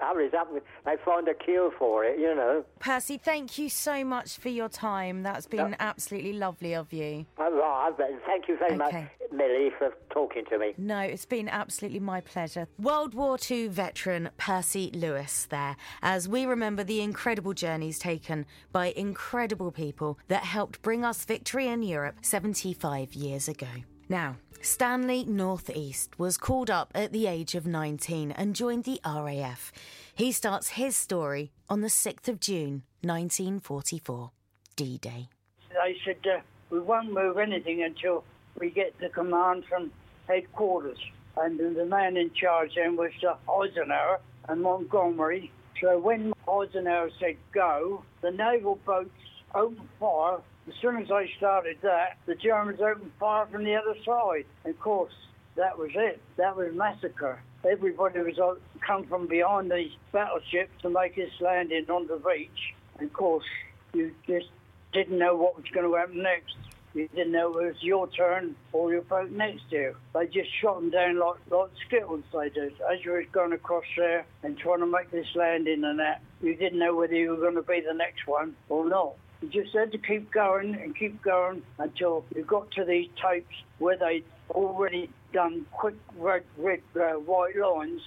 hurries 0.00 0.32
up 0.34 0.50
and 0.52 0.60
they 0.84 0.96
find 1.04 1.28
a 1.28 1.34
cure 1.34 1.70
for 1.78 2.04
it, 2.04 2.18
you 2.18 2.34
know. 2.34 2.64
Percy, 2.80 3.18
thank 3.18 3.58
you 3.58 3.68
so 3.68 4.04
much 4.04 4.36
for 4.36 4.48
your 4.48 4.68
time. 4.68 5.22
That's 5.22 5.46
been 5.46 5.74
uh, 5.74 5.76
absolutely 5.80 6.32
lovely 6.32 6.74
of 6.74 6.92
you. 6.92 7.26
All 7.38 7.52
right, 7.52 7.92
thank 8.26 8.48
you 8.48 8.56
very 8.58 8.76
much, 8.76 8.94
Millie, 9.32 9.70
for 9.78 9.92
talking 10.10 10.44
to 10.50 10.58
me. 10.58 10.74
No, 10.76 10.98
it's 11.00 11.24
been 11.24 11.48
absolutely 11.48 12.00
my 12.00 12.20
pleasure. 12.20 12.66
World 12.78 13.14
War 13.14 13.38
II 13.50 13.68
veteran 13.68 14.30
Percy 14.36 14.90
Lewis 14.92 15.46
there, 15.50 15.76
as 16.02 16.28
we 16.28 16.46
remember 16.52 16.84
the 16.84 17.00
incredible 17.00 17.54
journeys 17.54 17.98
taken 17.98 18.44
by 18.72 18.92
incredible 18.94 19.72
people 19.72 20.18
that 20.28 20.44
helped 20.44 20.82
bring 20.82 21.02
us 21.02 21.24
victory 21.24 21.66
in 21.66 21.82
Europe 21.82 22.16
75 22.20 23.14
years 23.14 23.48
ago. 23.48 23.66
Now, 24.10 24.36
Stanley 24.60 25.24
Northeast 25.24 26.18
was 26.18 26.36
called 26.36 26.70
up 26.70 26.92
at 26.94 27.10
the 27.12 27.26
age 27.26 27.54
of 27.54 27.66
19 27.66 28.32
and 28.32 28.54
joined 28.54 28.84
the 28.84 29.00
RAF. 29.04 29.72
He 30.14 30.30
starts 30.30 30.68
his 30.80 30.94
story 30.94 31.52
on 31.70 31.80
the 31.80 31.88
6th 31.88 32.28
of 32.28 32.38
June 32.38 32.82
1944, 33.00 34.30
D 34.76 34.98
Day. 34.98 35.30
They 35.70 35.96
said, 36.04 36.18
uh, 36.26 36.40
we 36.68 36.80
won't 36.80 37.12
move 37.12 37.38
anything 37.38 37.82
until 37.82 38.24
we 38.60 38.68
get 38.68 38.98
the 39.00 39.08
command 39.08 39.64
from 39.66 39.90
headquarters. 40.28 40.98
And 41.38 41.58
the 41.58 41.86
man 41.86 42.18
in 42.18 42.30
charge 42.34 42.72
then 42.76 42.96
was 42.96 43.10
Eisenhower 43.24 44.20
and 44.48 44.60
Montgomery. 44.60 45.50
So 45.82 45.98
when 45.98 46.32
Eisenhower 46.48 47.10
said 47.18 47.36
go, 47.52 48.04
the 48.20 48.30
naval 48.30 48.78
boats 48.86 49.10
opened 49.52 49.88
fire. 49.98 50.38
As 50.68 50.74
soon 50.80 50.96
as 51.02 51.08
they 51.08 51.28
started 51.36 51.78
that, 51.82 52.18
the 52.26 52.36
Germans 52.36 52.80
opened 52.80 53.10
fire 53.18 53.46
from 53.46 53.64
the 53.64 53.74
other 53.74 53.96
side. 54.06 54.44
And 54.64 54.74
of 54.74 54.80
course, 54.80 55.12
that 55.56 55.76
was 55.76 55.90
it. 55.96 56.22
That 56.36 56.56
was 56.56 56.72
massacre. 56.72 57.42
Everybody 57.68 58.20
was 58.20 58.38
uh, 58.38 58.54
come 58.86 59.06
from 59.06 59.26
behind 59.26 59.72
these 59.72 59.90
battleships 60.12 60.70
to 60.82 60.90
make 60.90 61.16
this 61.16 61.32
landing 61.40 61.90
on 61.90 62.06
the 62.06 62.16
beach. 62.16 62.74
And 62.98 63.08
of 63.08 63.12
course, 63.12 63.44
you 63.92 64.12
just 64.24 64.50
didn't 64.92 65.18
know 65.18 65.34
what 65.34 65.56
was 65.56 65.64
going 65.74 65.90
to 65.90 65.96
happen 65.96 66.22
next. 66.22 66.54
You 66.94 67.08
didn't 67.08 67.32
know 67.32 67.48
it 67.58 67.66
was 67.66 67.76
your 67.80 68.06
turn 68.08 68.54
or 68.72 68.92
your 68.92 69.02
boat 69.02 69.30
next 69.30 69.62
to 69.70 69.76
you. 69.76 69.96
They 70.14 70.26
just 70.26 70.50
shot 70.60 70.80
them 70.80 70.90
down 70.90 71.18
like, 71.18 71.36
like 71.50 71.70
skittles, 71.86 72.24
they 72.32 72.50
did. 72.50 72.72
As 72.92 73.02
you 73.02 73.12
was 73.12 73.24
going 73.32 73.52
across 73.52 73.84
there 73.96 74.26
and 74.42 74.58
trying 74.58 74.80
to 74.80 74.86
make 74.86 75.10
this 75.10 75.26
landing 75.34 75.84
and 75.84 75.98
that, 75.98 76.20
you 76.42 76.54
didn't 76.54 76.78
know 76.78 76.94
whether 76.94 77.14
you 77.14 77.30
were 77.30 77.36
going 77.36 77.54
to 77.54 77.62
be 77.62 77.80
the 77.80 77.94
next 77.94 78.26
one 78.26 78.54
or 78.68 78.86
not. 78.86 79.14
You 79.40 79.48
just 79.48 79.74
had 79.74 79.90
to 79.92 79.98
keep 79.98 80.30
going 80.30 80.74
and 80.74 80.96
keep 80.96 81.22
going 81.22 81.62
until 81.78 82.24
you 82.36 82.44
got 82.44 82.70
to 82.72 82.84
these 82.84 83.08
tapes 83.24 83.54
where 83.78 83.96
they'd 83.96 84.24
already 84.50 85.08
done 85.32 85.64
quick 85.72 85.96
red, 86.18 86.44
red, 86.58 86.82
uh, 86.94 87.12
white 87.12 87.56
lines 87.56 88.02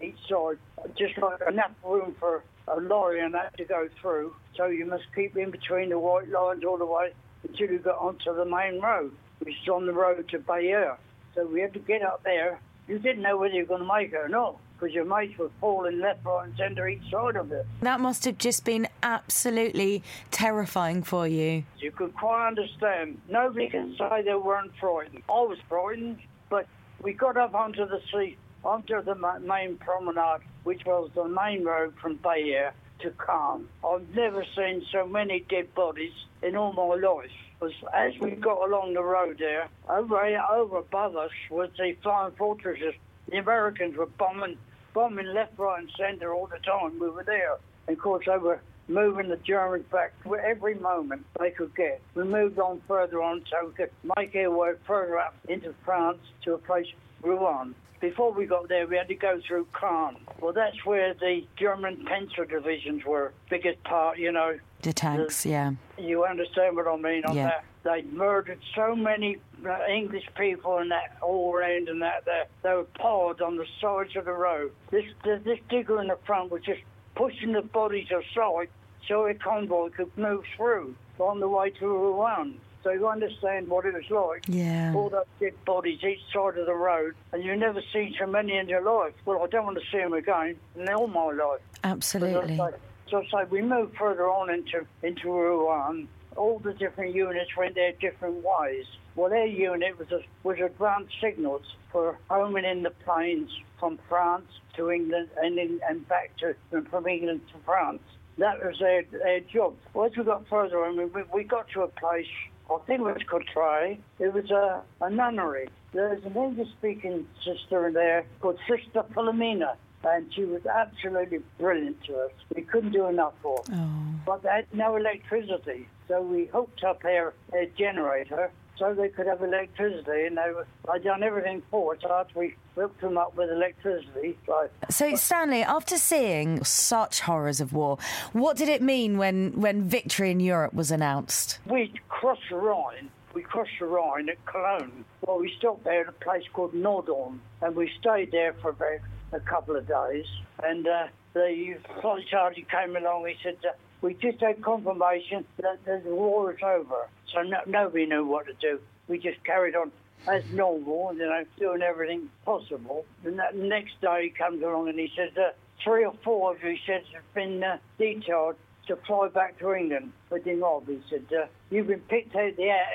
each 0.00 0.16
side, 0.28 0.56
just 0.96 1.18
like 1.18 1.40
enough 1.46 1.72
room 1.84 2.16
for 2.18 2.42
a 2.68 2.80
lorry 2.80 3.20
and 3.20 3.34
that 3.34 3.54
to 3.58 3.64
go 3.64 3.86
through. 4.00 4.34
So 4.56 4.66
you 4.66 4.86
must 4.86 5.04
keep 5.14 5.36
in 5.36 5.50
between 5.50 5.90
the 5.90 5.98
white 5.98 6.28
lines 6.30 6.64
all 6.64 6.78
the 6.78 6.86
way 6.86 7.12
until 7.42 7.70
you 7.70 7.78
got 7.78 7.98
onto 7.98 8.34
the 8.34 8.44
main 8.44 8.80
road, 8.80 9.12
which 9.40 9.54
is 9.62 9.68
on 9.68 9.86
the 9.86 9.92
road 9.92 10.28
to 10.28 10.38
Bayeux. 10.38 10.94
So 11.34 11.46
we 11.46 11.60
had 11.60 11.72
to 11.74 11.78
get 11.78 12.02
up 12.02 12.22
there. 12.24 12.60
You 12.88 12.98
didn't 12.98 13.22
know 13.22 13.36
whether 13.36 13.54
you 13.54 13.62
were 13.62 13.78
going 13.78 13.86
to 13.86 13.94
make 13.94 14.12
it 14.12 14.16
or 14.16 14.28
not, 14.28 14.56
because 14.74 14.94
your 14.94 15.04
mates 15.04 15.38
were 15.38 15.50
falling 15.60 16.00
left, 16.00 16.24
right, 16.24 16.46
and 16.46 16.56
centre 16.56 16.88
each 16.88 17.08
side 17.10 17.36
of 17.36 17.52
it. 17.52 17.66
That 17.82 18.00
must 18.00 18.24
have 18.24 18.38
just 18.38 18.64
been 18.64 18.88
absolutely 19.02 20.02
terrifying 20.30 21.02
for 21.02 21.26
you. 21.26 21.64
You 21.78 21.92
could 21.92 22.14
quite 22.14 22.48
understand. 22.48 23.20
Nobody 23.28 23.68
can 23.68 23.94
say 23.96 24.22
they 24.22 24.34
weren't 24.34 24.72
frightened. 24.80 25.22
I 25.28 25.40
was 25.42 25.58
frightened, 25.68 26.18
but 26.48 26.66
we 27.00 27.12
got 27.12 27.36
up 27.36 27.54
onto 27.54 27.86
the 27.86 28.00
street, 28.08 28.38
onto 28.64 29.02
the 29.02 29.14
main 29.14 29.76
promenade, 29.76 30.40
which 30.64 30.84
was 30.84 31.10
the 31.14 31.28
main 31.28 31.64
road 31.64 31.94
from 32.00 32.16
Bayeux 32.16 32.70
to 33.02 33.10
Caen. 33.10 33.66
I've 33.84 34.08
never 34.14 34.44
seen 34.56 34.84
so 34.92 35.06
many 35.06 35.44
dead 35.48 35.74
bodies 35.74 36.12
in 36.42 36.56
all 36.56 36.72
my 36.72 36.94
life. 36.94 37.30
Was 37.60 37.72
as 37.94 38.18
we 38.20 38.30
got 38.30 38.66
along 38.66 38.94
the 38.94 39.02
road 39.02 39.36
there, 39.38 39.68
over 39.88 40.18
over 40.50 40.78
above 40.78 41.16
us 41.16 41.30
was 41.50 41.68
the 41.76 41.94
flying 42.02 42.32
fortresses. 42.36 42.94
The 43.30 43.36
Americans 43.36 43.96
were 43.96 44.06
bombing, 44.06 44.56
bombing 44.94 45.26
left, 45.26 45.58
right, 45.58 45.80
and 45.80 45.90
centre 45.98 46.34
all 46.34 46.46
the 46.46 46.58
time. 46.58 46.98
We 46.98 47.10
were 47.10 47.24
there, 47.24 47.56
and 47.86 47.96
of 47.96 48.02
course 48.02 48.24
they 48.26 48.38
were 48.38 48.60
moving 48.88 49.28
the 49.28 49.36
Germans 49.36 49.84
back 49.92 50.12
every 50.44 50.74
moment 50.74 51.24
they 51.38 51.50
could 51.50 51.74
get. 51.76 52.00
We 52.14 52.24
moved 52.24 52.58
on 52.58 52.80
further 52.88 53.22
on 53.22 53.44
so 53.50 53.68
we 53.68 53.74
could 53.74 53.90
make 54.16 54.34
our 54.34 54.50
way 54.50 54.72
further 54.86 55.18
up 55.18 55.34
into 55.48 55.74
France 55.84 56.18
to 56.44 56.54
a 56.54 56.58
place, 56.58 56.86
Rouen. 57.22 57.74
Before 58.00 58.32
we 58.32 58.46
got 58.46 58.68
there, 58.68 58.86
we 58.86 58.96
had 58.96 59.08
to 59.08 59.14
go 59.14 59.40
through 59.46 59.66
Caen. 59.78 60.16
Well, 60.40 60.54
that's 60.54 60.84
where 60.86 61.12
the 61.14 61.46
German 61.58 62.06
Panzer 62.08 62.48
divisions 62.48 63.04
were, 63.04 63.32
biggest 63.50 63.82
part, 63.84 64.18
you 64.18 64.32
know. 64.32 64.58
The 64.80 64.94
tanks, 64.94 65.44
yeah. 65.44 65.72
You 65.98 66.24
understand 66.24 66.76
what 66.76 66.86
I 66.86 66.96
mean 66.96 67.24
on 67.26 67.36
Yeah. 67.36 67.44
that? 67.44 67.64
They 67.82 68.02
murdered 68.10 68.58
so 68.74 68.94
many 68.94 69.38
uh, 69.66 69.78
English 69.86 70.24
people 70.36 70.78
and 70.78 70.90
that 70.90 71.16
all 71.22 71.54
around 71.54 71.88
and 71.88 72.00
that. 72.02 72.24
They, 72.24 72.42
they 72.62 72.74
were 72.74 72.84
piled 72.84 73.40
on 73.42 73.56
the 73.56 73.66
sides 73.80 74.16
of 74.16 74.24
the 74.26 74.32
road. 74.32 74.72
This, 74.90 75.04
this 75.24 75.42
this 75.44 75.58
digger 75.70 76.00
in 76.00 76.08
the 76.08 76.18
front 76.26 76.50
was 76.50 76.62
just 76.62 76.80
pushing 77.14 77.52
the 77.52 77.62
bodies 77.62 78.08
aside 78.10 78.68
so 79.08 79.26
a 79.26 79.34
convoy 79.34 79.88
could 79.90 80.16
move 80.16 80.44
through. 80.56 80.94
on 81.18 81.40
the 81.40 81.48
way 81.48 81.70
to 81.70 81.86
Rouen. 81.86 82.54
So 82.82 82.90
you 82.90 83.06
understand 83.08 83.68
what 83.68 83.84
it 83.84 83.94
was 83.94 84.10
like. 84.10 84.44
Yeah. 84.48 84.94
All 84.94 85.10
those 85.10 85.24
dead 85.38 85.52
bodies 85.64 86.02
each 86.02 86.20
side 86.32 86.56
of 86.56 86.66
the 86.66 86.74
road, 86.74 87.14
and 87.32 87.44
you 87.44 87.54
never 87.56 87.82
seen 87.92 88.14
so 88.18 88.26
many 88.26 88.56
in 88.56 88.68
your 88.68 88.82
life. 88.82 89.12
Well, 89.26 89.42
I 89.42 89.46
don't 89.48 89.64
want 89.64 89.78
to 89.78 89.84
see 89.92 89.98
them 89.98 90.14
again 90.14 90.56
in 90.76 90.88
all 90.88 91.06
my 91.06 91.32
life. 91.32 91.60
Absolutely. 91.84 92.56
So, 92.56 92.74
so, 93.10 93.24
so 93.30 93.44
we 93.50 93.60
moved 93.60 93.96
further 93.96 94.28
on 94.28 94.50
into 94.50 94.86
into 95.02 95.30
Rouen. 95.30 96.08
All 96.36 96.58
the 96.58 96.72
different 96.72 97.14
units 97.14 97.54
went 97.56 97.74
their 97.74 97.92
different 97.92 98.44
ways. 98.44 98.86
Well, 99.16 99.30
their 99.30 99.46
unit 99.46 99.98
was 99.98 100.10
a, 100.12 100.22
was 100.42 100.58
advanced 100.58 101.12
signals 101.20 101.62
for 101.90 102.16
homing 102.30 102.64
in 102.64 102.82
the 102.82 102.90
planes 102.90 103.50
from 103.78 103.98
France 104.08 104.46
to 104.76 104.90
England 104.90 105.28
and 105.42 105.58
in, 105.58 105.80
and 105.88 106.08
back 106.08 106.36
to 106.38 106.54
and 106.70 106.88
from 106.88 107.06
England 107.06 107.40
to 107.52 107.58
France. 107.64 108.02
That 108.38 108.64
was 108.64 108.78
their, 108.78 109.02
their 109.10 109.40
job. 109.40 109.74
Well, 109.92 110.06
as 110.06 110.16
we 110.16 110.24
got 110.24 110.46
further 110.48 110.82
on, 110.84 110.96
we, 110.96 111.22
we 111.34 111.44
got 111.44 111.68
to 111.70 111.82
a 111.82 111.88
place, 111.88 112.26
I 112.70 112.78
think 112.86 113.00
it 113.00 113.04
was 113.04 113.22
Courtrai. 113.28 113.98
It 114.18 114.32
was 114.32 114.50
a, 114.50 114.82
a 115.00 115.10
nunnery. 115.10 115.68
There's 115.92 116.24
an 116.24 116.36
English-speaking 116.36 117.26
sister 117.44 117.88
in 117.88 117.94
there 117.94 118.24
called 118.40 118.58
Sister 118.68 119.04
Philomena, 119.12 119.74
and 120.04 120.32
she 120.32 120.44
was 120.44 120.64
absolutely 120.66 121.40
brilliant 121.58 122.02
to 122.04 122.16
us. 122.20 122.30
We 122.54 122.62
couldn't 122.62 122.92
do 122.92 123.06
enough 123.06 123.34
for 123.42 123.62
her. 123.68 123.74
Oh. 123.74 124.14
But 124.24 124.42
they 124.42 124.50
had 124.50 124.66
no 124.72 124.96
electricity, 124.96 125.88
so 126.06 126.22
we 126.22 126.46
hooked 126.46 126.84
up 126.84 127.02
their, 127.02 127.34
their 127.50 127.66
generator 127.66 128.50
so 128.80 128.94
they 128.94 129.10
could 129.10 129.26
have 129.26 129.42
electricity, 129.42 130.26
and 130.26 130.36
they 130.36 130.50
were, 130.52 130.66
I'd 130.90 131.04
done 131.04 131.22
everything 131.22 131.62
for 131.70 131.94
it. 131.94 132.00
So 132.02 132.10
after 132.10 132.38
we 132.38 132.56
hooked 132.74 133.00
them 133.02 133.18
up 133.18 133.36
with 133.36 133.50
electricity, 133.50 134.36
so 134.46 134.68
So, 134.88 135.14
Stanley, 135.14 135.62
after 135.62 135.98
seeing 135.98 136.64
such 136.64 137.20
horrors 137.20 137.60
of 137.60 137.72
war, 137.72 137.98
what 138.32 138.56
did 138.56 138.68
it 138.68 138.82
mean 138.82 139.18
when, 139.18 139.52
when 139.60 139.82
victory 139.84 140.30
in 140.30 140.40
Europe 140.40 140.72
was 140.74 140.90
announced? 140.90 141.58
we 141.66 141.92
crossed 142.08 142.42
the 142.48 142.56
Rhine. 142.56 143.10
We 143.34 143.42
crossed 143.42 143.70
the 143.78 143.86
Rhine 143.86 144.28
at 144.30 144.44
Cologne. 144.46 145.04
Well, 145.20 145.38
we 145.38 145.54
stopped 145.58 145.84
there 145.84 146.00
at 146.00 146.08
a 146.08 146.12
place 146.12 146.44
called 146.52 146.72
Nordhorn, 146.72 147.38
and 147.60 147.76
we 147.76 147.90
stayed 148.00 148.32
there 148.32 148.54
for 148.54 148.70
about 148.70 149.00
a 149.32 149.40
couple 149.40 149.76
of 149.76 149.86
days. 149.86 150.24
And 150.64 150.88
uh, 150.88 151.08
the 151.34 151.76
flight 152.00 152.24
sergeant 152.30 152.70
came 152.70 152.96
along. 152.96 153.26
He 153.26 153.36
said, 153.42 153.58
uh, 153.62 153.72
"We 154.02 154.14
just 154.14 154.40
had 154.40 154.62
confirmation 154.62 155.44
that 155.58 155.84
the 155.84 156.00
war 156.04 156.52
is 156.52 156.62
over." 156.62 157.08
So 157.32 157.42
no, 157.42 157.58
nobody 157.66 158.06
knew 158.06 158.24
what 158.24 158.46
to 158.46 158.54
do. 158.54 158.80
We 159.08 159.18
just 159.18 159.42
carried 159.44 159.76
on 159.76 159.92
as 160.28 160.44
normal, 160.52 161.12
you 161.14 161.20
know, 161.20 161.44
doing 161.58 161.82
everything 161.82 162.28
possible. 162.44 163.04
And 163.24 163.38
that 163.38 163.54
next 163.54 164.00
day 164.00 164.24
he 164.24 164.30
comes 164.30 164.62
along 164.62 164.88
and 164.88 164.98
he 164.98 165.10
says, 165.16 165.30
uh, 165.36 165.52
three 165.82 166.04
or 166.04 166.14
four 166.22 166.54
of 166.54 166.62
you, 166.62 166.70
he 166.70 166.80
says, 166.86 167.02
have 167.14 167.34
been 167.34 167.62
uh, 167.62 167.78
detailed 167.98 168.56
to 168.86 168.96
fly 168.96 169.28
back 169.28 169.58
to 169.60 169.72
England 169.72 170.12
for 170.28 170.38
Dingob. 170.38 170.88
He 170.88 171.00
said, 171.08 171.24
uh, 171.32 171.46
you've 171.70 171.86
been 171.86 172.00
picked 172.00 172.34
out 172.36 172.48
of 172.48 172.56
the 172.56 172.64
air. 172.64 172.86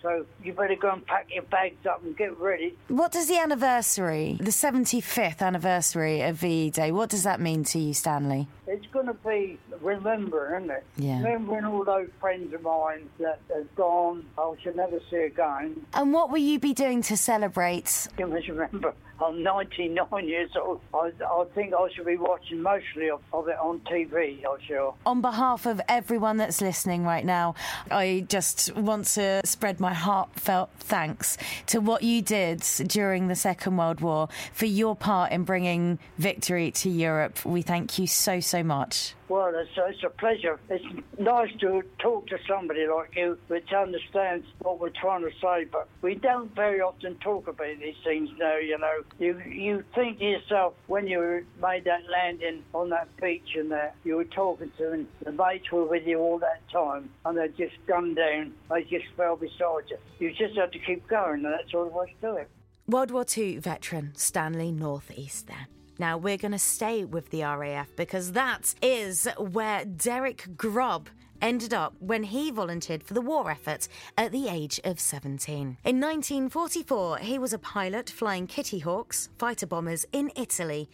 So 0.00 0.26
you 0.42 0.52
better 0.52 0.76
go 0.76 0.90
and 0.90 1.06
pack 1.06 1.28
your 1.32 1.42
bags 1.44 1.86
up 1.86 2.02
and 2.02 2.16
get 2.16 2.38
ready. 2.38 2.76
What 2.88 3.12
does 3.12 3.28
the 3.28 3.38
anniversary, 3.38 4.36
the 4.40 4.50
75th 4.50 5.40
anniversary 5.40 6.22
of 6.22 6.36
VE 6.36 6.70
Day, 6.70 6.92
what 6.92 7.10
does 7.10 7.22
that 7.24 7.40
mean 7.40 7.64
to 7.64 7.78
you, 7.78 7.94
Stanley? 7.94 8.48
It's 8.66 8.86
going 8.86 9.06
to 9.06 9.14
be 9.14 9.58
remembering, 9.80 10.64
isn't 10.64 10.76
it? 10.76 10.84
Yeah. 10.96 11.18
Remembering 11.22 11.64
all 11.64 11.84
those 11.84 12.08
friends 12.20 12.54
of 12.54 12.62
mine 12.62 13.08
that 13.18 13.40
have 13.54 13.74
gone, 13.74 14.24
I 14.38 14.54
should 14.62 14.76
never 14.76 14.98
see 15.10 15.16
again. 15.16 15.84
And 15.94 16.12
what 16.12 16.30
will 16.30 16.38
you 16.38 16.58
be 16.58 16.72
doing 16.72 17.02
to 17.02 17.16
celebrate? 17.16 18.08
You 18.18 18.26
must 18.28 18.48
remember, 18.48 18.94
I'm 19.22 19.42
99 19.42 20.26
years 20.28 20.50
old. 20.60 20.80
I, 20.94 21.10
I 21.24 21.44
think 21.54 21.74
I 21.74 21.88
should 21.94 22.06
be 22.06 22.16
watching 22.16 22.62
mostly 22.62 23.10
of, 23.10 23.20
of 23.32 23.48
it 23.48 23.58
on 23.58 23.80
TV, 23.80 24.44
I 24.44 24.56
shall. 24.66 24.96
On 25.06 25.20
behalf 25.20 25.66
of 25.66 25.80
everyone 25.88 26.38
that's 26.38 26.60
listening 26.60 27.04
right 27.04 27.24
now, 27.24 27.54
I 27.90 28.21
just 28.28 28.74
want 28.76 29.06
to 29.06 29.40
spread 29.44 29.80
my 29.80 29.92
heartfelt 29.92 30.70
thanks 30.78 31.36
to 31.66 31.80
what 31.80 32.02
you 32.02 32.22
did 32.22 32.60
during 32.86 33.28
the 33.28 33.36
Second 33.36 33.76
World 33.76 34.00
War 34.00 34.28
for 34.52 34.66
your 34.66 34.96
part 34.96 35.32
in 35.32 35.44
bringing 35.44 35.98
victory 36.18 36.70
to 36.72 36.90
Europe. 36.90 37.44
We 37.44 37.62
thank 37.62 37.98
you 37.98 38.06
so, 38.06 38.40
so 38.40 38.62
much. 38.62 39.14
Well, 39.32 39.54
it's, 39.56 39.70
it's 39.78 40.04
a 40.04 40.10
pleasure. 40.10 40.60
It's 40.68 40.84
nice 41.18 41.48
to 41.60 41.82
talk 41.98 42.26
to 42.26 42.36
somebody 42.46 42.86
like 42.86 43.16
you 43.16 43.38
which 43.48 43.72
understands 43.72 44.46
what 44.58 44.78
we're 44.78 44.90
trying 44.90 45.22
to 45.22 45.30
say, 45.40 45.64
but 45.72 45.88
we 46.02 46.16
don't 46.16 46.54
very 46.54 46.82
often 46.82 47.14
talk 47.14 47.48
about 47.48 47.78
these 47.80 47.94
things 48.04 48.28
now, 48.38 48.58
you 48.58 48.76
know. 48.76 48.92
You 49.18 49.40
you 49.48 49.84
think 49.94 50.18
to 50.18 50.24
yourself 50.26 50.74
when 50.86 51.06
you 51.06 51.46
made 51.62 51.84
that 51.84 52.02
landing 52.10 52.62
on 52.74 52.90
that 52.90 53.08
beach 53.22 53.56
and 53.56 53.70
that 53.70 53.94
you 54.04 54.16
were 54.16 54.24
talking 54.24 54.70
to 54.76 54.92
and 54.92 55.06
the 55.24 55.32
mates 55.32 55.72
were 55.72 55.86
with 55.86 56.06
you 56.06 56.18
all 56.18 56.38
that 56.40 56.60
time 56.70 57.08
and 57.24 57.38
they 57.38 57.48
just 57.48 57.76
gunned 57.86 58.16
down, 58.16 58.52
they 58.68 58.82
just 58.82 59.06
fell 59.16 59.36
beside 59.36 59.88
you. 59.88 59.96
You 60.18 60.34
just 60.34 60.58
had 60.58 60.72
to 60.72 60.78
keep 60.78 61.08
going 61.08 61.42
and 61.46 61.54
that's 61.54 61.72
all 61.72 61.84
there 61.84 61.92
was 61.94 62.08
to 62.20 62.36
it. 62.36 62.50
World 62.86 63.10
War 63.10 63.24
II 63.34 63.56
veteran 63.60 64.12
Stanley 64.14 64.72
Northeast 64.72 65.46
there. 65.46 65.68
Now 65.98 66.16
we're 66.16 66.36
going 66.36 66.52
to 66.52 66.58
stay 66.58 67.04
with 67.04 67.30
the 67.30 67.42
RAF 67.42 67.94
because 67.96 68.32
that 68.32 68.74
is 68.82 69.28
where 69.38 69.84
Derek 69.84 70.56
Grubb 70.56 71.08
ended 71.40 71.74
up 71.74 71.94
when 71.98 72.22
he 72.22 72.50
volunteered 72.50 73.02
for 73.02 73.14
the 73.14 73.20
war 73.20 73.50
effort 73.50 73.88
at 74.16 74.32
the 74.32 74.48
age 74.48 74.80
of 74.84 75.00
17. 75.00 75.58
In 75.58 76.00
1944, 76.00 77.18
he 77.18 77.38
was 77.38 77.52
a 77.52 77.58
pilot 77.58 78.08
flying 78.08 78.46
Kitty 78.46 78.78
Hawks, 78.78 79.28
fighter 79.38 79.66
bombers 79.66 80.06
in 80.12 80.30
Italy, 80.36 80.88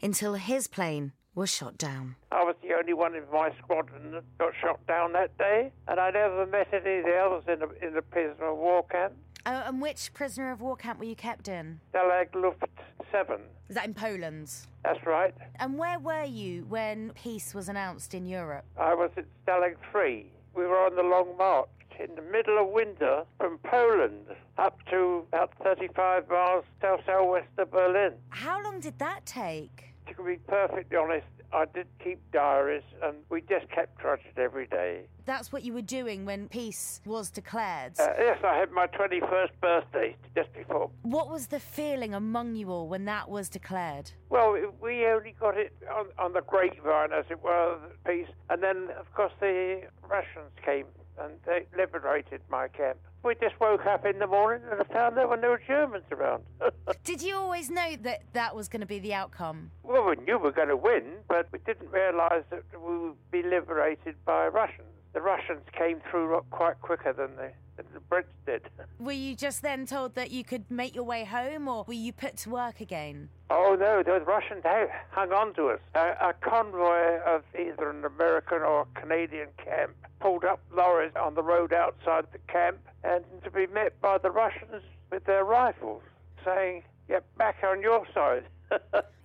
until 0.00 0.34
his 0.34 0.68
plane 0.68 1.12
was 1.34 1.50
shot 1.50 1.78
down. 1.78 2.16
I 2.32 2.42
was 2.42 2.56
the 2.62 2.74
only 2.74 2.94
one 2.94 3.14
in 3.14 3.22
my 3.32 3.50
squadron 3.58 4.12
that 4.12 4.24
got 4.38 4.52
shot 4.60 4.84
down 4.86 5.12
that 5.12 5.36
day, 5.38 5.72
and 5.86 6.00
I 6.00 6.10
never 6.10 6.46
met 6.46 6.68
any 6.72 6.98
of 6.98 7.04
the 7.04 7.16
others 7.16 7.44
in 7.48 7.58
the, 7.60 7.86
in 7.86 7.94
the 7.94 8.02
prisoner 8.02 8.46
of 8.46 8.58
war 8.58 8.84
camp. 8.90 9.12
Oh, 9.50 9.62
and 9.64 9.80
which 9.80 10.12
prisoner 10.12 10.50
of 10.50 10.60
war 10.60 10.76
camp 10.76 10.98
were 10.98 11.06
you 11.06 11.16
kept 11.16 11.48
in? 11.48 11.80
Stalag 11.94 12.34
Luft 12.34 12.64
7. 13.10 13.40
Is 13.70 13.76
that 13.76 13.86
in 13.86 13.94
Poland? 13.94 14.52
That's 14.84 15.06
right. 15.06 15.34
And 15.58 15.78
where 15.78 15.98
were 15.98 16.24
you 16.24 16.66
when 16.68 17.12
peace 17.14 17.54
was 17.54 17.70
announced 17.70 18.12
in 18.12 18.26
Europe? 18.26 18.66
I 18.78 18.92
was 18.92 19.10
at 19.16 19.24
Stalag 19.46 19.76
3. 19.90 20.30
We 20.54 20.66
were 20.66 20.78
on 20.78 20.96
the 20.96 21.02
long 21.02 21.34
march 21.38 21.70
in 21.98 22.14
the 22.14 22.20
middle 22.20 22.58
of 22.58 22.68
winter 22.68 23.24
from 23.38 23.56
Poland 23.64 24.26
up 24.58 24.76
to 24.90 25.24
about 25.32 25.54
35 25.64 26.28
miles 26.28 26.64
south 26.82 27.00
southwest 27.06 27.48
of 27.56 27.70
Berlin. 27.70 28.12
How 28.28 28.62
long 28.62 28.80
did 28.80 28.98
that 28.98 29.24
take? 29.24 29.94
To 30.14 30.22
be 30.22 30.36
perfectly 30.46 30.98
honest, 30.98 31.26
I 31.52 31.64
did 31.74 31.86
keep 32.02 32.20
diaries 32.30 32.82
and 33.02 33.16
we 33.30 33.40
just 33.40 33.70
kept 33.70 33.98
trudging 33.98 34.32
every 34.36 34.66
day. 34.66 35.02
That's 35.24 35.52
what 35.52 35.62
you 35.62 35.72
were 35.72 35.82
doing 35.82 36.24
when 36.24 36.48
peace 36.48 37.00
was 37.04 37.30
declared. 37.30 37.92
Uh, 37.98 38.08
yes, 38.18 38.38
I 38.44 38.56
had 38.56 38.70
my 38.70 38.86
21st 38.86 39.50
birthday 39.60 40.16
just 40.34 40.52
before. 40.52 40.90
what 41.02 41.30
was 41.30 41.46
the 41.46 41.60
feeling 41.60 42.14
among 42.14 42.54
you 42.54 42.70
all 42.70 42.88
when 42.88 43.04
that 43.06 43.28
was 43.28 43.48
declared? 43.48 44.10
Well, 44.28 44.56
we 44.80 45.06
only 45.06 45.34
got 45.40 45.56
it 45.56 45.72
on, 45.94 46.06
on 46.18 46.32
the 46.32 46.42
grapevine, 46.42 47.12
as 47.12 47.24
it 47.30 47.42
were, 47.42 47.78
peace. 48.06 48.28
And 48.50 48.62
then, 48.62 48.88
of 48.98 49.12
course, 49.14 49.32
the 49.40 49.82
Russians 50.08 50.52
came 50.64 50.86
and 51.18 51.32
they 51.46 51.66
liberated 51.76 52.40
my 52.48 52.68
camp. 52.68 52.98
We 53.22 53.34
just 53.34 53.58
woke 53.60 53.84
up 53.86 54.06
in 54.06 54.18
the 54.20 54.26
morning 54.26 54.62
and 54.70 54.86
found 54.88 55.16
there 55.16 55.26
were 55.26 55.36
no 55.36 55.56
Germans 55.66 56.04
around. 56.12 56.44
Did 57.04 57.20
you 57.20 57.36
always 57.36 57.68
know 57.68 57.96
that 58.02 58.22
that 58.32 58.54
was 58.54 58.68
going 58.68 58.80
to 58.80 58.86
be 58.86 58.98
the 58.98 59.12
outcome? 59.14 59.70
well, 59.82 60.04
we 60.04 60.16
knew 60.24 60.38
we 60.38 60.44
were 60.44 60.52
going 60.52 60.68
to 60.68 60.76
win, 60.76 61.02
but 61.28 61.48
we 61.52 61.58
didn't 61.66 61.90
realise 61.90 62.44
that 62.50 62.62
we 62.72 62.98
would 62.98 63.30
be 63.30 63.42
liberated 63.42 64.14
by 64.24 64.46
Russians. 64.46 64.86
The 65.14 65.20
Russians 65.20 65.62
came 65.76 66.00
through 66.10 66.40
quite 66.50 66.80
quicker 66.80 67.12
than 67.12 67.34
the, 67.36 67.50
than 67.78 67.86
the 67.94 68.00
Brits 68.00 68.24
did. 68.44 68.68
Were 68.98 69.12
you 69.12 69.34
just 69.34 69.62
then 69.62 69.86
told 69.86 70.14
that 70.16 70.30
you 70.30 70.44
could 70.44 70.70
make 70.70 70.94
your 70.94 71.04
way 71.04 71.24
home, 71.24 71.68
or 71.68 71.84
were 71.86 71.94
you 71.94 72.12
put 72.12 72.36
to 72.38 72.50
work 72.50 72.80
again? 72.80 73.30
Oh 73.50 73.76
no, 73.78 74.02
those 74.02 74.26
Russians 74.26 74.64
hung 75.10 75.32
on 75.32 75.54
to 75.54 75.68
us. 75.68 75.80
A, 75.94 76.28
a 76.28 76.34
convoy 76.40 77.20
of 77.24 77.42
either 77.58 77.88
an 77.90 78.04
American 78.04 78.62
or 78.62 78.86
Canadian 78.94 79.48
camp 79.64 79.92
pulled 80.20 80.44
up 80.44 80.60
lorries 80.74 81.12
on 81.16 81.34
the 81.34 81.42
road 81.42 81.72
outside 81.72 82.26
the 82.32 82.38
camp, 82.52 82.78
and 83.04 83.24
to 83.44 83.50
be 83.50 83.66
met 83.68 83.98
by 84.00 84.18
the 84.18 84.30
Russians 84.30 84.82
with 85.10 85.24
their 85.24 85.44
rifles, 85.44 86.02
saying, 86.44 86.82
"Get 87.06 87.24
back 87.38 87.58
on 87.64 87.80
your 87.80 88.04
side." 88.12 88.44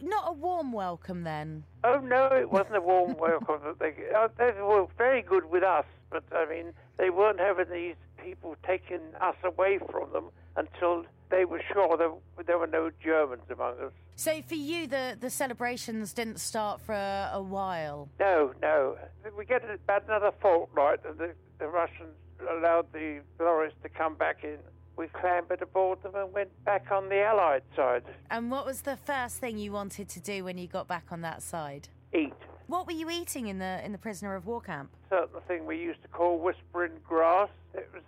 Not 0.02 0.24
a 0.28 0.32
warm 0.32 0.72
welcome 0.72 1.24
then. 1.24 1.64
oh 1.84 2.00
no, 2.00 2.28
it 2.28 2.50
wasn't 2.50 2.78
a 2.78 2.82
warm 2.82 3.18
welcome. 3.20 3.60
They, 3.80 3.94
uh, 4.16 4.30
they 4.38 4.52
were 4.62 4.86
very 4.98 5.22
good 5.22 5.50
with 5.50 5.64
us, 5.64 5.86
but 6.10 6.24
I 6.32 6.46
mean, 6.46 6.72
they 6.98 7.10
weren't 7.10 7.40
having 7.40 7.70
these 7.70 7.96
people 8.24 8.56
taking 8.66 9.02
us 9.22 9.36
away 9.44 9.80
from 9.92 10.12
them 10.12 10.26
until 10.56 11.06
they 11.30 11.46
were 11.46 11.62
sure 11.72 11.98
there, 11.98 12.12
there 12.46 12.58
were 12.58 12.68
no 12.68 12.92
Germans 13.04 13.44
among 13.52 13.80
us. 13.80 13.92
So 14.16 14.42
for 14.44 14.56
you, 14.56 14.88
the, 14.88 15.18
the 15.20 15.30
celebrations 15.30 16.14
didn't 16.14 16.40
start 16.40 16.80
for 16.82 16.94
a, 16.94 17.32
a 17.34 17.42
while. 17.42 18.10
No, 18.20 18.54
no. 18.62 18.98
We 19.36 19.46
get 19.46 19.64
about 19.64 20.06
another 20.06 20.32
fortnight, 20.40 21.00
and 21.08 21.18
the, 21.18 21.34
the 21.60 21.68
Russians 21.68 22.16
allowed 22.50 22.92
the 22.94 23.22
lorries 23.40 23.74
to 23.82 23.90
come 23.90 24.16
back 24.16 24.44
in. 24.44 24.58
We 24.96 25.08
clambered 25.08 25.64
aboard 25.64 26.04
them 26.04 26.14
and 26.14 26.32
went 26.32 26.52
back 26.66 26.92
on 26.92 27.10
the 27.10 27.20
Allied 27.22 27.64
side. 27.76 28.04
And 28.30 28.52
what 28.52 28.66
was 28.66 28.82
the 28.82 28.96
first 28.96 29.38
thing 29.38 29.58
you 29.58 29.72
wanted 29.72 30.08
to 30.10 30.20
do 30.20 30.44
when 30.44 30.60
you 30.60 30.68
got 30.68 30.88
back 30.88 31.06
on 31.10 31.22
that 31.22 31.42
side? 31.42 31.90
Eat. 32.14 32.34
What 32.68 32.86
were 32.86 32.94
you 32.94 33.10
eating 33.10 33.48
in 33.48 33.58
the 33.58 33.84
in 33.84 33.92
the 33.92 33.98
prisoner 33.98 34.36
of 34.36 34.46
war 34.46 34.62
camp? 34.62 34.92
Certain 35.10 35.42
thing 35.48 35.66
we 35.66 35.78
used 35.78 36.02
to 36.04 36.08
call 36.08 36.38
whispering 36.38 36.92
grass. 37.08 37.50
It 37.74 37.90
was 37.94 38.04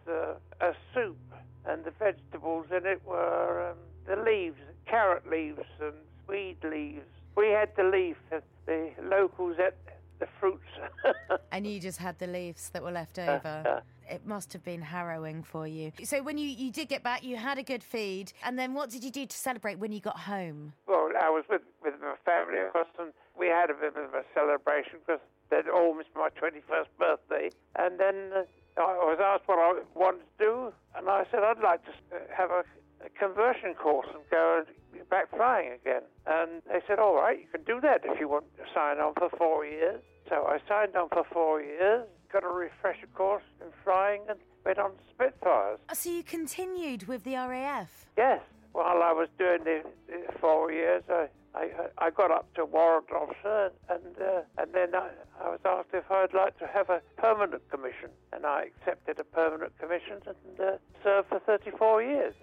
uh, 0.61 0.65
a 0.65 0.73
soup, 0.93 1.17
and 1.65 1.83
the 1.83 1.91
vegetables 1.91 2.67
in 2.71 2.85
it 2.85 3.01
were 3.05 3.71
um, 3.71 3.77
the 4.05 4.21
leaves, 4.21 4.59
carrot 4.85 5.29
leaves 5.29 5.63
and 5.81 5.93
swede 6.25 6.63
leaves. 6.63 7.05
We 7.35 7.49
had 7.49 7.75
the 7.75 7.83
leaf. 7.83 8.17
The 8.65 8.91
locals 9.03 9.57
ate 9.59 9.73
the 10.19 10.27
fruits. 10.39 10.63
and 11.51 11.67
you 11.67 11.79
just 11.79 11.99
had 11.99 12.17
the 12.19 12.27
leaves 12.27 12.69
that 12.69 12.81
were 12.81 12.91
left 12.91 13.19
over. 13.19 13.63
Uh, 13.65 13.69
uh, 13.69 13.81
it 14.09 14.25
must 14.25 14.53
have 14.53 14.63
been 14.63 14.81
harrowing 14.81 15.43
for 15.43 15.67
you. 15.67 15.91
So 16.03 16.21
when 16.21 16.37
you, 16.37 16.47
you 16.47 16.71
did 16.71 16.89
get 16.89 17.03
back, 17.03 17.23
you 17.23 17.37
had 17.37 17.57
a 17.57 17.63
good 17.63 17.83
feed, 17.83 18.33
and 18.43 18.57
then 18.57 18.73
what 18.73 18.89
did 18.91 19.03
you 19.03 19.11
do 19.11 19.25
to 19.25 19.37
celebrate 19.37 19.79
when 19.79 19.91
you 19.91 19.99
got 19.99 20.19
home? 20.19 20.73
Well, 20.87 21.09
I 21.19 21.29
was 21.29 21.43
with, 21.49 21.61
with 21.83 21.95
my 22.01 22.15
family, 22.23 22.59
of 22.59 22.73
course, 22.73 22.87
and 22.99 23.11
we 23.37 23.47
had 23.47 23.69
a 23.69 23.73
bit 23.73 23.95
of 23.97 24.13
a 24.13 24.23
celebration 24.33 24.99
because 25.05 25.21
they'd 25.49 25.67
all 25.67 25.95
missed 25.95 26.09
my 26.15 26.29
21st 26.29 26.87
birthday. 26.99 27.49
And 27.75 27.99
then 27.99 28.31
uh, 28.35 28.43
I 28.77 28.81
was 28.81 29.19
asked 29.23 29.47
what 29.47 29.59
I 29.59 29.81
wanted 29.93 30.19
to 30.37 30.45
do, 30.45 30.73
and 30.97 31.09
I 31.09 31.23
said 31.31 31.43
I'd 31.43 31.63
like 31.63 31.83
to 31.85 31.91
uh, 32.13 32.19
have 32.35 32.51
a, 32.51 32.63
a 33.05 33.09
conversion 33.17 33.73
course 33.73 34.07
and 34.13 34.23
go 34.29 34.63
back 35.09 35.29
flying 35.35 35.71
again. 35.71 36.01
And 36.25 36.61
they 36.67 36.81
said, 36.87 36.99
all 36.99 37.15
right, 37.15 37.39
you 37.39 37.47
can 37.51 37.63
do 37.63 37.79
that 37.81 38.01
if 38.03 38.19
you 38.19 38.27
want 38.27 38.45
to 38.57 38.63
sign 38.73 38.99
on 38.99 39.13
for 39.13 39.29
four 39.37 39.65
years. 39.65 40.01
So 40.29 40.47
I 40.47 40.59
signed 40.67 40.95
on 40.95 41.09
for 41.09 41.23
four 41.31 41.61
years, 41.61 42.05
got 42.31 42.43
a 42.43 42.47
refresher 42.47 43.07
course 43.13 43.43
in 43.61 43.67
flying, 43.83 44.21
and 44.27 44.39
went 44.65 44.79
on 44.79 44.91
Spitfires. 45.13 45.79
Oh, 45.89 45.93
so 45.93 46.09
you 46.09 46.23
continued 46.23 47.07
with 47.07 47.23
the 47.23 47.35
RAF? 47.35 48.07
Yes. 48.17 48.41
While 48.73 49.03
I 49.03 49.13
was 49.13 49.29
doing 49.37 49.63
the, 49.63 49.83
the 50.07 50.33
four 50.41 50.71
years, 50.71 51.03
I, 51.09 51.27
I, 51.55 51.69
I 51.97 52.09
got 52.09 52.31
up 52.31 52.53
to 52.55 52.65
officer, 53.11 53.71
and 53.89 54.15
uh, 54.19 54.41
and 54.57 54.73
then 54.73 54.93
I, 54.93 55.09
I 55.41 55.49
was 55.49 55.59
asked 55.65 55.89
if 55.93 56.09
I'd 56.11 56.33
like 56.33 56.57
to 56.59 56.67
have 56.67 56.89
a 56.89 57.01
permanent 57.17 57.63
commission, 57.71 58.09
and 58.33 58.45
I 58.45 58.65
accepted 58.65 59.19
a 59.19 59.23
permanent 59.23 59.77
commission 59.79 60.21
and 60.27 60.59
uh, 60.59 60.77
served 61.03 61.29
for 61.29 61.39
34 61.39 62.03
years. 62.03 62.33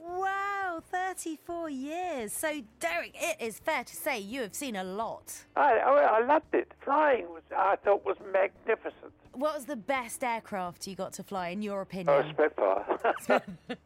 Wow, 0.00 0.82
34 0.90 1.70
years. 1.70 2.32
So, 2.32 2.62
Derek, 2.80 3.14
it 3.14 3.36
is 3.40 3.58
fair 3.58 3.84
to 3.84 3.96
say 3.96 4.18
you 4.18 4.42
have 4.42 4.54
seen 4.54 4.76
a 4.76 4.84
lot. 4.84 5.44
I, 5.56 5.78
I, 5.78 6.20
I 6.20 6.24
loved 6.24 6.54
it. 6.54 6.72
Flying 6.84 7.28
was, 7.28 7.42
I 7.56 7.76
thought, 7.76 8.04
was 8.04 8.16
magnificent. 8.32 9.12
What 9.32 9.54
was 9.54 9.64
the 9.64 9.76
best 9.76 10.22
aircraft 10.22 10.86
you 10.86 10.94
got 10.94 11.14
to 11.14 11.22
fly, 11.22 11.48
in 11.48 11.62
your 11.62 11.80
opinion? 11.80 12.08
Oh, 12.08 12.30
Spitfire. 12.30 13.42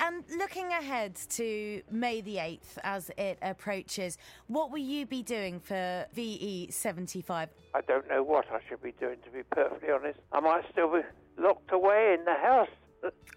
and 0.00 0.24
looking 0.38 0.68
ahead 0.68 1.16
to 1.30 1.82
May 1.90 2.20
the 2.20 2.36
8th 2.36 2.78
as 2.84 3.10
it 3.18 3.38
approaches, 3.42 4.18
what 4.46 4.70
will 4.70 4.78
you 4.78 5.04
be 5.04 5.22
doing 5.22 5.58
for 5.58 6.06
VE 6.14 6.68
75? 6.70 7.48
I 7.74 7.80
don't 7.80 8.08
know 8.08 8.22
what 8.22 8.46
I 8.52 8.60
should 8.68 8.82
be 8.82 8.92
doing, 9.00 9.16
to 9.24 9.30
be 9.30 9.42
perfectly 9.50 9.90
honest. 9.90 10.20
I 10.32 10.38
might 10.38 10.64
still 10.70 10.92
be 10.92 11.00
locked 11.38 11.72
away 11.72 12.14
in 12.16 12.24
the 12.24 12.34
house 12.34 12.68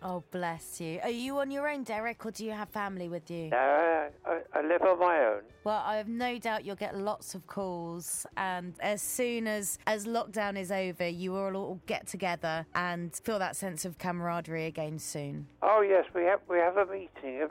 Oh, 0.03 0.23
bless 0.31 0.79
you. 0.79 0.99
Are 1.01 1.09
you 1.09 1.39
on 1.39 1.49
your 1.49 1.67
own, 1.67 1.83
Derek, 1.83 2.25
or 2.25 2.31
do 2.31 2.45
you 2.45 2.51
have 2.51 2.69
family 2.69 3.09
with 3.09 3.31
you? 3.31 3.49
No, 3.49 4.09
I, 4.25 4.41
I 4.53 4.61
live 4.61 4.81
on 4.83 4.99
my 4.99 5.17
own. 5.25 5.41
Well, 5.63 5.81
I 5.83 5.97
have 5.97 6.07
no 6.07 6.37
doubt 6.37 6.65
you'll 6.65 6.75
get 6.75 6.95
lots 6.95 7.33
of 7.33 7.47
calls, 7.47 8.25
and 8.37 8.75
as 8.79 9.01
soon 9.01 9.47
as 9.47 9.79
as 9.87 10.05
lockdown 10.05 10.57
is 10.57 10.71
over, 10.71 11.07
you 11.07 11.31
will 11.31 11.55
all 11.55 11.81
get 11.87 12.07
together 12.07 12.65
and 12.75 13.13
feel 13.23 13.39
that 13.39 13.55
sense 13.55 13.85
of 13.85 13.97
camaraderie 13.97 14.65
again 14.65 14.99
soon. 14.99 15.47
Oh 15.61 15.81
yes, 15.81 16.05
we 16.13 16.23
have 16.23 16.41
we 16.47 16.57
have 16.57 16.77
a 16.77 16.85
meeting 16.85 17.47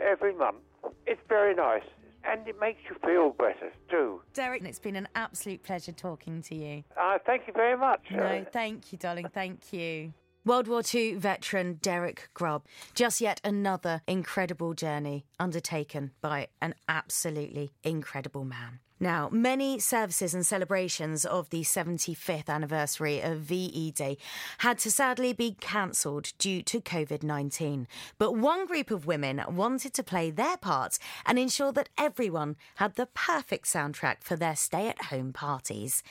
every 0.00 0.34
month. 0.34 0.58
It's 1.06 1.20
very 1.28 1.54
nice 1.54 1.82
and 2.24 2.46
it 2.46 2.58
makes 2.60 2.80
you 2.88 2.96
feel 3.04 3.30
better 3.30 3.72
too. 3.90 4.20
Derek, 4.34 4.62
it's 4.64 4.78
been 4.78 4.96
an 4.96 5.08
absolute 5.14 5.62
pleasure 5.62 5.92
talking 5.92 6.42
to 6.42 6.54
you. 6.54 6.84
Uh, 6.96 7.18
thank 7.24 7.46
you 7.46 7.52
very 7.52 7.76
much. 7.76 8.00
No, 8.10 8.44
thank 8.52 8.92
you, 8.92 8.98
darling. 8.98 9.28
Thank 9.32 9.72
you. 9.72 10.12
World 10.48 10.66
War 10.66 10.80
II 10.94 11.16
veteran 11.16 11.74
Derek 11.82 12.30
Grubb. 12.32 12.64
Just 12.94 13.20
yet 13.20 13.38
another 13.44 14.00
incredible 14.06 14.72
journey 14.72 15.26
undertaken 15.38 16.12
by 16.22 16.46
an 16.62 16.74
absolutely 16.88 17.74
incredible 17.84 18.46
man. 18.46 18.80
Now, 19.00 19.28
many 19.30 19.78
services 19.78 20.34
and 20.34 20.44
celebrations 20.44 21.24
of 21.24 21.50
the 21.50 21.62
75th 21.62 22.48
anniversary 22.48 23.20
of 23.20 23.38
VE 23.38 23.92
Day 23.92 24.18
had 24.58 24.78
to 24.80 24.90
sadly 24.90 25.32
be 25.32 25.56
cancelled 25.60 26.32
due 26.38 26.62
to 26.62 26.80
COVID 26.80 27.22
19. 27.22 27.86
But 28.18 28.36
one 28.36 28.66
group 28.66 28.90
of 28.90 29.06
women 29.06 29.42
wanted 29.48 29.94
to 29.94 30.02
play 30.02 30.30
their 30.30 30.56
part 30.56 30.98
and 31.24 31.38
ensure 31.38 31.70
that 31.72 31.90
everyone 31.96 32.56
had 32.76 32.96
the 32.96 33.06
perfect 33.06 33.66
soundtrack 33.66 34.16
for 34.22 34.34
their 34.34 34.56
stay 34.56 34.88
at 34.88 35.04
home 35.04 35.32
parties. 35.32 36.02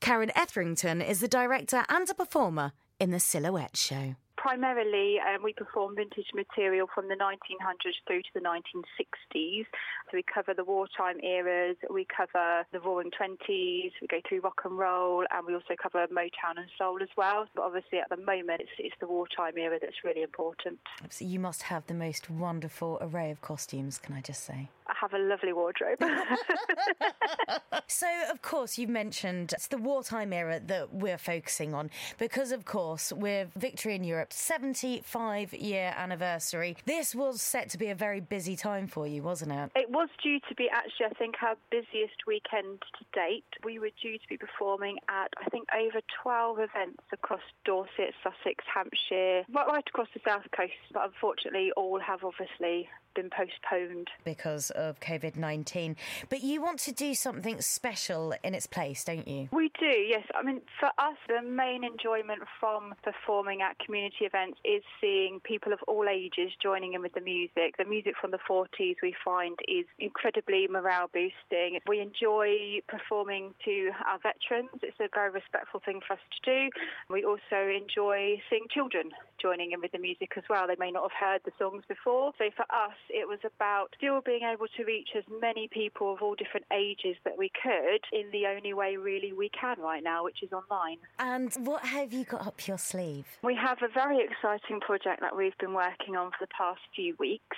Karen 0.00 0.32
Etherington 0.34 1.00
is 1.00 1.20
the 1.20 1.28
director 1.28 1.84
and 1.88 2.10
a 2.10 2.14
performer 2.14 2.72
in 2.98 3.10
the 3.12 3.20
Silhouette 3.20 3.76
Show 3.76 4.16
primarily 4.42 5.18
um, 5.20 5.42
we 5.42 5.52
perform 5.52 5.94
vintage 5.94 6.26
material 6.34 6.88
from 6.92 7.06
the 7.06 7.14
1900s 7.14 7.94
through 8.06 8.22
to 8.22 8.28
the 8.34 8.40
1960s. 8.40 9.66
So 10.10 10.14
we 10.14 10.24
cover 10.24 10.52
the 10.52 10.64
wartime 10.64 11.20
eras, 11.22 11.76
we 11.88 12.04
cover 12.04 12.66
the 12.72 12.80
roaring 12.80 13.12
20s, 13.12 13.92
we 14.00 14.06
go 14.08 14.20
through 14.28 14.40
rock 14.40 14.60
and 14.64 14.76
roll, 14.76 15.24
and 15.30 15.46
we 15.46 15.54
also 15.54 15.74
cover 15.80 16.06
Motown 16.08 16.58
and 16.58 16.66
soul 16.76 16.98
as 17.00 17.08
well. 17.16 17.46
But 17.54 17.62
obviously 17.62 18.00
at 18.00 18.08
the 18.08 18.16
moment 18.16 18.60
it's, 18.60 18.70
it's 18.78 18.96
the 19.00 19.06
wartime 19.06 19.56
era 19.56 19.78
that's 19.80 20.02
really 20.04 20.22
important. 20.22 20.80
So 21.08 21.24
you 21.24 21.38
must 21.38 21.62
have 21.62 21.86
the 21.86 21.94
most 21.94 22.28
wonderful 22.28 22.98
array 23.00 23.30
of 23.30 23.40
costumes, 23.40 23.98
can 23.98 24.14
I 24.14 24.20
just 24.22 24.44
say? 24.44 24.68
I 24.88 24.94
have 25.00 25.14
a 25.14 25.18
lovely 25.18 25.52
wardrobe. 25.52 25.98
so, 27.86 28.06
of 28.30 28.42
course, 28.42 28.78
you've 28.78 28.90
mentioned 28.90 29.52
it's 29.52 29.68
the 29.68 29.78
wartime 29.78 30.32
era 30.32 30.60
that 30.66 30.92
we're 30.92 31.18
focusing 31.18 31.72
on 31.72 31.90
because, 32.18 32.52
of 32.52 32.64
course, 32.64 33.12
with 33.12 33.52
Victory 33.54 33.94
in 33.94 34.04
Europe 34.04 34.31
75 34.32 35.52
year 35.54 35.94
anniversary, 35.96 36.76
this 36.86 37.14
was 37.14 37.40
set 37.40 37.68
to 37.70 37.78
be 37.78 37.88
a 37.88 37.94
very 37.94 38.20
busy 38.20 38.56
time 38.56 38.86
for 38.86 39.06
you, 39.06 39.22
wasn't 39.22 39.52
it? 39.52 39.70
It 39.74 39.90
was 39.90 40.08
due 40.22 40.40
to 40.48 40.54
be 40.54 40.68
actually, 40.70 41.06
I 41.06 41.14
think, 41.14 41.36
our 41.42 41.56
busiest 41.70 42.26
weekend 42.26 42.82
to 42.98 43.04
date. 43.12 43.44
We 43.64 43.78
were 43.78 43.90
due 44.00 44.18
to 44.18 44.28
be 44.28 44.36
performing 44.36 44.98
at, 45.08 45.32
I 45.44 45.48
think, 45.50 45.68
over 45.74 46.00
12 46.22 46.58
events 46.58 47.02
across 47.12 47.42
Dorset, 47.64 48.14
Sussex, 48.22 48.64
Hampshire, 48.72 49.44
right 49.52 49.84
across 49.86 50.08
the 50.14 50.20
south 50.24 50.44
coast, 50.56 50.72
but 50.92 51.04
unfortunately, 51.04 51.72
all 51.76 52.00
have 52.00 52.24
obviously 52.24 52.88
been 53.14 53.30
postponed 53.30 54.08
because 54.24 54.70
of 54.70 55.00
COVID 55.00 55.36
19. 55.36 55.96
But 56.28 56.42
you 56.42 56.62
want 56.62 56.78
to 56.80 56.92
do 56.92 57.14
something 57.14 57.60
special 57.60 58.34
in 58.42 58.54
its 58.54 58.66
place, 58.66 59.04
don't 59.04 59.26
you? 59.26 59.48
We 59.52 59.70
do, 59.78 59.86
yes. 59.86 60.26
I 60.34 60.42
mean, 60.42 60.60
for 60.78 60.88
us, 60.98 61.16
the 61.28 61.42
main 61.42 61.84
enjoyment 61.84 62.42
from 62.60 62.94
performing 63.02 63.62
at 63.62 63.78
community 63.78 64.24
events 64.24 64.58
is 64.64 64.82
seeing 65.00 65.40
people 65.44 65.72
of 65.72 65.78
all 65.86 66.06
ages 66.08 66.52
joining 66.62 66.94
in 66.94 67.02
with 67.02 67.14
the 67.14 67.20
music. 67.20 67.76
The 67.78 67.84
music 67.84 68.14
from 68.20 68.30
the 68.30 68.38
40s 68.48 68.96
we 69.02 69.14
find 69.24 69.56
is 69.68 69.86
incredibly 69.98 70.66
morale 70.68 71.10
boosting. 71.12 71.78
We 71.86 72.00
enjoy 72.00 72.80
performing 72.88 73.54
to 73.64 73.90
our 74.06 74.18
veterans, 74.18 74.70
it's 74.82 74.98
a 75.00 75.08
very 75.14 75.30
respectful 75.30 75.80
thing 75.84 76.00
for 76.06 76.14
us 76.14 76.20
to 76.44 76.50
do. 76.50 76.70
We 77.10 77.24
also 77.24 77.58
enjoy 77.68 78.40
seeing 78.48 78.66
children 78.70 79.10
joining 79.42 79.72
in 79.72 79.80
with 79.80 79.92
the 79.92 79.98
music 79.98 80.30
as 80.36 80.44
well. 80.48 80.66
They 80.66 80.76
may 80.78 80.90
not 80.90 81.02
have 81.02 81.18
heard 81.18 81.40
the 81.44 81.52
songs 81.58 81.82
before. 81.88 82.32
So 82.38 82.44
for 82.56 82.62
us, 82.62 82.96
it 83.10 83.26
was 83.26 83.40
about 83.44 83.88
still 83.98 84.20
being 84.24 84.42
able 84.42 84.66
to 84.76 84.84
reach 84.84 85.10
as 85.16 85.24
many 85.40 85.68
people 85.68 86.12
of 86.14 86.22
all 86.22 86.34
different 86.34 86.66
ages 86.72 87.16
that 87.24 87.36
we 87.36 87.50
could 87.50 88.00
in 88.12 88.30
the 88.30 88.46
only 88.46 88.72
way 88.72 88.96
really 88.96 89.32
we 89.32 89.50
can 89.50 89.80
right 89.80 90.02
now, 90.02 90.24
which 90.24 90.42
is 90.42 90.52
online. 90.52 90.98
And 91.18 91.52
what 91.66 91.84
have 91.84 92.12
you 92.12 92.24
got 92.24 92.46
up 92.46 92.66
your 92.66 92.78
sleeve? 92.78 93.26
We 93.42 93.56
have 93.56 93.78
a 93.82 93.88
very 93.92 94.24
exciting 94.24 94.80
project 94.80 95.20
that 95.20 95.36
we've 95.36 95.56
been 95.58 95.74
working 95.74 96.16
on 96.16 96.30
for 96.30 96.38
the 96.40 96.52
past 96.56 96.80
few 96.94 97.16
weeks, 97.18 97.56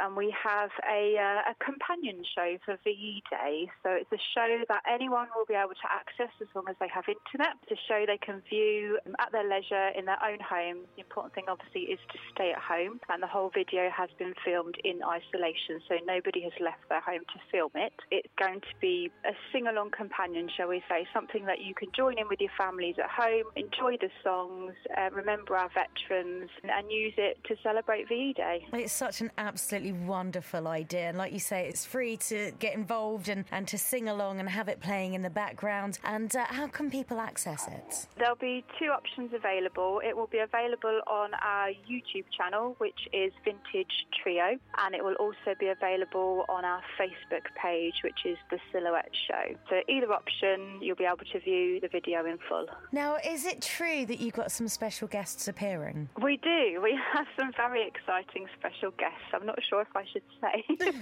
and 0.00 0.16
we 0.16 0.34
have 0.34 0.70
a, 0.88 1.16
uh, 1.16 1.50
a 1.52 1.54
companion 1.64 2.22
show 2.34 2.56
for 2.64 2.78
VE 2.84 3.22
Day. 3.30 3.68
So 3.82 3.90
it's 3.90 4.12
a 4.12 4.22
show 4.34 4.64
that 4.68 4.82
anyone 4.88 5.28
will 5.34 5.46
be 5.46 5.54
able 5.54 5.74
to 5.74 5.88
access 5.90 6.32
as 6.40 6.48
long 6.54 6.64
as 6.68 6.76
they 6.80 6.88
have 6.88 7.04
internet. 7.08 7.56
It's 7.62 7.80
a 7.80 7.82
show 7.88 8.04
they 8.06 8.18
can 8.18 8.42
view 8.48 8.98
at 9.18 9.32
their 9.32 9.48
leisure 9.48 9.88
in 9.96 10.04
their 10.04 10.18
own 10.22 10.38
home. 10.40 10.86
The 10.96 11.02
important 11.02 11.34
thing, 11.34 11.44
obviously, 11.48 11.92
is 11.92 11.98
to 12.12 12.18
stay 12.34 12.52
at 12.52 12.60
home, 12.60 13.00
and 13.08 13.22
the 13.22 13.26
whole 13.26 13.50
video 13.54 13.90
has 13.90 14.10
been 14.18 14.34
filmed 14.44 14.76
in 14.84 15.00
isolation, 15.02 15.80
so 15.88 15.96
nobody 16.06 16.42
has 16.42 16.52
left 16.60 16.88
their 16.88 17.00
home 17.00 17.22
to 17.32 17.38
film 17.50 17.70
it. 17.74 17.94
It's 18.10 18.32
going 18.38 18.60
to 18.60 18.74
be 18.80 19.10
a 19.24 19.32
sing 19.52 19.66
along 19.66 19.90
companion, 19.96 20.48
shall 20.54 20.68
we 20.68 20.82
say, 20.88 21.06
something 21.12 21.46
that 21.46 21.60
you 21.60 21.74
can 21.74 21.88
join 21.96 22.18
in 22.18 22.28
with 22.28 22.40
your 22.40 22.54
families 22.56 22.96
at 22.98 23.10
home, 23.10 23.44
enjoy 23.56 23.96
the 24.00 24.10
songs, 24.22 24.72
uh, 24.96 25.10
remember 25.12 25.56
our 25.56 25.70
veterans, 25.70 26.50
and 26.62 26.90
use 26.90 27.14
it 27.16 27.38
to 27.44 27.56
celebrate 27.62 28.08
VE 28.08 28.34
Day. 28.34 28.66
It's 28.72 28.92
such 28.92 29.20
an 29.20 29.30
absolutely 29.38 29.83
absolutely 29.84 30.06
wonderful 30.06 30.68
idea. 30.68 31.08
And 31.08 31.18
like 31.18 31.32
you 31.32 31.38
say, 31.38 31.66
it's 31.68 31.84
free 31.84 32.16
to 32.28 32.52
get 32.58 32.74
involved 32.74 33.28
and, 33.28 33.44
and 33.50 33.68
to 33.68 33.78
sing 33.78 34.08
along 34.08 34.40
and 34.40 34.48
have 34.48 34.68
it 34.68 34.80
playing 34.80 35.14
in 35.14 35.22
the 35.22 35.30
background. 35.30 35.98
And 36.04 36.34
uh, 36.34 36.44
how 36.46 36.66
can 36.68 36.90
people 36.90 37.20
access 37.20 37.68
it? 37.68 38.06
There'll 38.18 38.36
be 38.36 38.64
two 38.78 38.86
options 38.86 39.32
available. 39.34 40.00
It 40.04 40.16
will 40.16 40.26
be 40.26 40.38
available 40.38 41.00
on 41.06 41.30
our 41.34 41.68
YouTube 41.68 42.24
channel, 42.36 42.74
which 42.78 43.08
is 43.12 43.32
Vintage 43.44 44.06
Trio, 44.22 44.56
and 44.78 44.94
it 44.94 45.04
will 45.04 45.14
also 45.14 45.54
be 45.58 45.68
available 45.68 46.44
on 46.48 46.64
our 46.64 46.80
Facebook 46.98 47.44
page, 47.60 47.94
which 48.02 48.20
is 48.24 48.38
The 48.50 48.58
Silhouette 48.72 49.12
Show. 49.28 49.56
So 49.68 49.76
either 49.88 50.12
option, 50.12 50.80
you'll 50.80 50.96
be 50.96 51.04
able 51.04 51.24
to 51.32 51.40
view 51.40 51.80
the 51.80 51.88
video 51.88 52.24
in 52.24 52.38
full. 52.48 52.66
Now, 52.92 53.16
is 53.24 53.44
it 53.44 53.60
true 53.60 54.06
that 54.06 54.20
you've 54.20 54.34
got 54.34 54.50
some 54.50 54.68
special 54.68 55.08
guests 55.08 55.48
appearing? 55.48 56.08
We 56.22 56.38
do. 56.38 56.80
We 56.82 56.98
have 57.12 57.26
some 57.38 57.52
very 57.56 57.86
exciting 57.86 58.46
special 58.58 58.92
guests. 58.98 59.28
I'm 59.32 59.46
not 59.46 59.58
sure 59.68 59.82
if 59.82 59.88
I 59.94 60.04
should 60.12 60.22
say. 60.40 60.64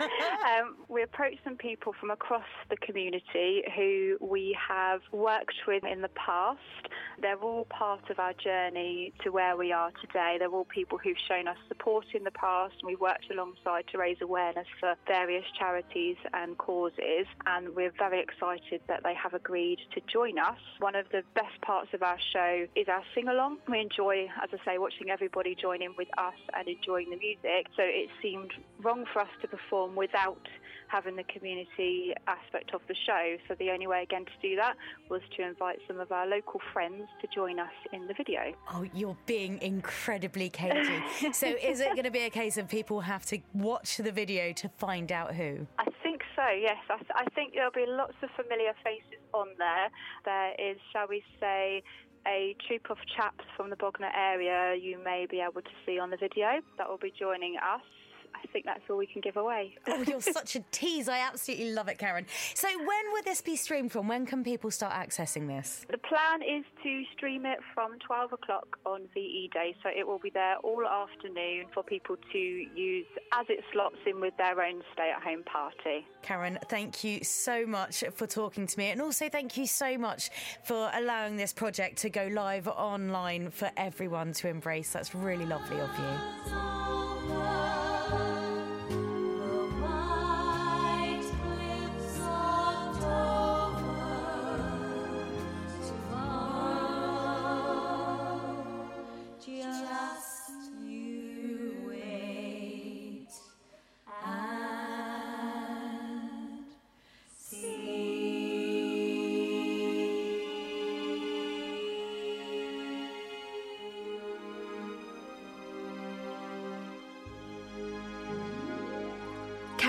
um, 0.00 0.76
we 0.88 1.02
approached 1.02 1.40
some 1.44 1.56
people 1.56 1.94
from 1.98 2.10
across 2.10 2.46
the 2.70 2.76
community 2.76 3.62
who 3.76 4.16
we 4.20 4.56
have 4.68 5.00
worked 5.12 5.54
with 5.66 5.84
in 5.84 6.02
the 6.02 6.10
past. 6.10 6.60
They're 7.20 7.38
all 7.38 7.66
part 7.66 8.10
of 8.10 8.18
our 8.18 8.32
journey 8.32 9.12
to 9.22 9.30
where 9.30 9.56
we 9.56 9.72
are 9.72 9.90
today. 10.00 10.36
They're 10.38 10.50
all 10.50 10.64
people 10.64 10.98
who've 10.98 11.16
shown 11.28 11.48
us 11.48 11.56
support 11.68 12.06
in 12.14 12.24
the 12.24 12.30
past, 12.30 12.74
and 12.80 12.88
we've 12.88 13.00
worked 13.00 13.30
alongside 13.30 13.84
to 13.92 13.98
raise 13.98 14.18
awareness 14.20 14.66
for 14.80 14.94
various 15.06 15.44
charities 15.58 16.16
and 16.32 16.56
causes. 16.58 17.26
And 17.46 17.74
we're 17.74 17.92
very 17.98 18.20
excited 18.20 18.80
that 18.88 19.02
they 19.04 19.14
have 19.14 19.34
agreed 19.34 19.78
to 19.94 20.00
join 20.12 20.38
us. 20.38 20.58
One 20.78 20.94
of 20.94 21.06
the 21.12 21.22
best 21.34 21.60
parts 21.62 21.90
of 21.94 22.02
our 22.02 22.18
show 22.32 22.66
is 22.74 22.88
our 22.88 23.02
sing 23.14 23.28
along. 23.28 23.58
We 23.68 23.80
enjoy, 23.80 24.28
as 24.42 24.50
I 24.52 24.64
say, 24.64 24.78
watching 24.78 25.10
everybody 25.10 25.54
join 25.54 25.82
in 25.82 25.94
with 25.96 26.08
us 26.18 26.34
and 26.56 26.68
enjoying 26.68 27.10
the 27.10 27.16
music. 27.16 27.68
So 27.76 27.82
it 27.82 28.08
seemed 28.20 28.50
wrong 28.82 29.04
for 29.12 29.20
us 29.20 29.28
to 29.40 29.48
perform 29.48 29.94
without 29.94 30.46
having 30.88 31.16
the 31.16 31.24
community 31.24 32.12
aspect 32.26 32.74
of 32.74 32.82
the 32.86 32.94
show. 33.06 33.36
So 33.48 33.54
the 33.58 33.70
only 33.70 33.86
way 33.86 34.02
again 34.02 34.26
to 34.26 34.48
do 34.48 34.56
that 34.56 34.74
was 35.08 35.22
to 35.36 35.42
invite 35.42 35.78
some 35.88 35.98
of 36.00 36.12
our 36.12 36.26
local 36.26 36.60
friends 36.72 37.04
to 37.22 37.28
join 37.34 37.58
us 37.58 37.72
in 37.92 38.06
the 38.06 38.14
video. 38.14 38.52
Oh, 38.72 38.84
you're 38.94 39.16
being 39.26 39.60
incredibly 39.62 40.50
cagey. 40.50 41.02
so 41.32 41.46
is 41.46 41.80
it 41.80 41.90
going 41.90 42.04
to 42.04 42.10
be 42.10 42.24
a 42.24 42.30
case 42.30 42.58
of 42.58 42.68
people 42.68 43.00
have 43.00 43.24
to 43.26 43.38
watch 43.54 43.96
the 43.96 44.12
video 44.12 44.52
to 44.52 44.68
find 44.68 45.10
out 45.10 45.34
who? 45.34 45.66
I 45.78 45.86
think 46.02 46.22
so, 46.36 46.48
yes. 46.60 46.76
I, 46.90 46.96
th- 46.96 47.10
I 47.14 47.24
think 47.34 47.54
there'll 47.54 47.72
be 47.72 47.86
lots 47.88 48.14
of 48.22 48.28
familiar 48.36 48.74
faces 48.84 49.22
on 49.32 49.48
there. 49.56 49.88
There 50.24 50.52
is, 50.58 50.76
shall 50.92 51.08
we 51.08 51.22
say, 51.40 51.82
a 52.26 52.54
troop 52.66 52.90
of 52.90 52.98
chaps 53.16 53.44
from 53.56 53.70
the 53.70 53.76
Bognor 53.76 54.10
area 54.14 54.76
you 54.80 55.02
may 55.02 55.26
be 55.28 55.40
able 55.40 55.62
to 55.62 55.74
see 55.84 55.98
on 55.98 56.10
the 56.10 56.16
video 56.16 56.60
that 56.78 56.88
will 56.88 56.98
be 56.98 57.12
joining 57.18 57.56
us. 57.56 57.82
I 58.34 58.46
think 58.48 58.64
that's 58.64 58.82
all 58.90 58.96
we 58.96 59.06
can 59.06 59.20
give 59.20 59.36
away. 59.36 59.74
oh, 59.88 60.02
you're 60.06 60.20
such 60.20 60.56
a 60.56 60.60
tease. 60.70 61.08
I 61.08 61.18
absolutely 61.18 61.72
love 61.72 61.88
it, 61.88 61.98
Karen. 61.98 62.26
So, 62.54 62.68
when 62.68 63.12
will 63.12 63.22
this 63.24 63.40
be 63.40 63.56
streamed 63.56 63.92
from? 63.92 64.08
When 64.08 64.26
can 64.26 64.44
people 64.44 64.70
start 64.70 64.92
accessing 64.94 65.46
this? 65.48 65.86
The 65.90 65.98
plan 65.98 66.42
is 66.42 66.64
to 66.82 67.02
stream 67.16 67.46
it 67.46 67.58
from 67.74 67.98
12 68.06 68.32
o'clock 68.32 68.78
on 68.84 69.02
VE 69.14 69.50
Day, 69.52 69.74
so 69.82 69.88
it 69.88 70.06
will 70.06 70.18
be 70.18 70.30
there 70.30 70.56
all 70.58 70.84
afternoon 70.86 71.66
for 71.72 71.82
people 71.82 72.16
to 72.32 72.38
use 72.38 73.06
as 73.32 73.46
it 73.48 73.64
slots 73.72 73.96
in 74.06 74.20
with 74.20 74.36
their 74.36 74.60
own 74.62 74.82
stay 74.92 75.12
at 75.14 75.22
home 75.22 75.42
party. 75.44 76.06
Karen, 76.22 76.58
thank 76.68 77.04
you 77.04 77.22
so 77.24 77.66
much 77.66 78.04
for 78.14 78.26
talking 78.26 78.66
to 78.66 78.78
me, 78.78 78.86
and 78.90 79.00
also 79.00 79.28
thank 79.28 79.56
you 79.56 79.66
so 79.66 79.96
much 79.98 80.30
for 80.64 80.90
allowing 80.94 81.36
this 81.36 81.52
project 81.52 81.98
to 81.98 82.10
go 82.10 82.28
live 82.32 82.68
online 82.68 83.50
for 83.50 83.70
everyone 83.76 84.32
to 84.34 84.48
embrace. 84.48 84.90
That's 84.92 85.14
really 85.14 85.46
lovely 85.46 85.80
of 85.80 85.90
you. 85.98 87.71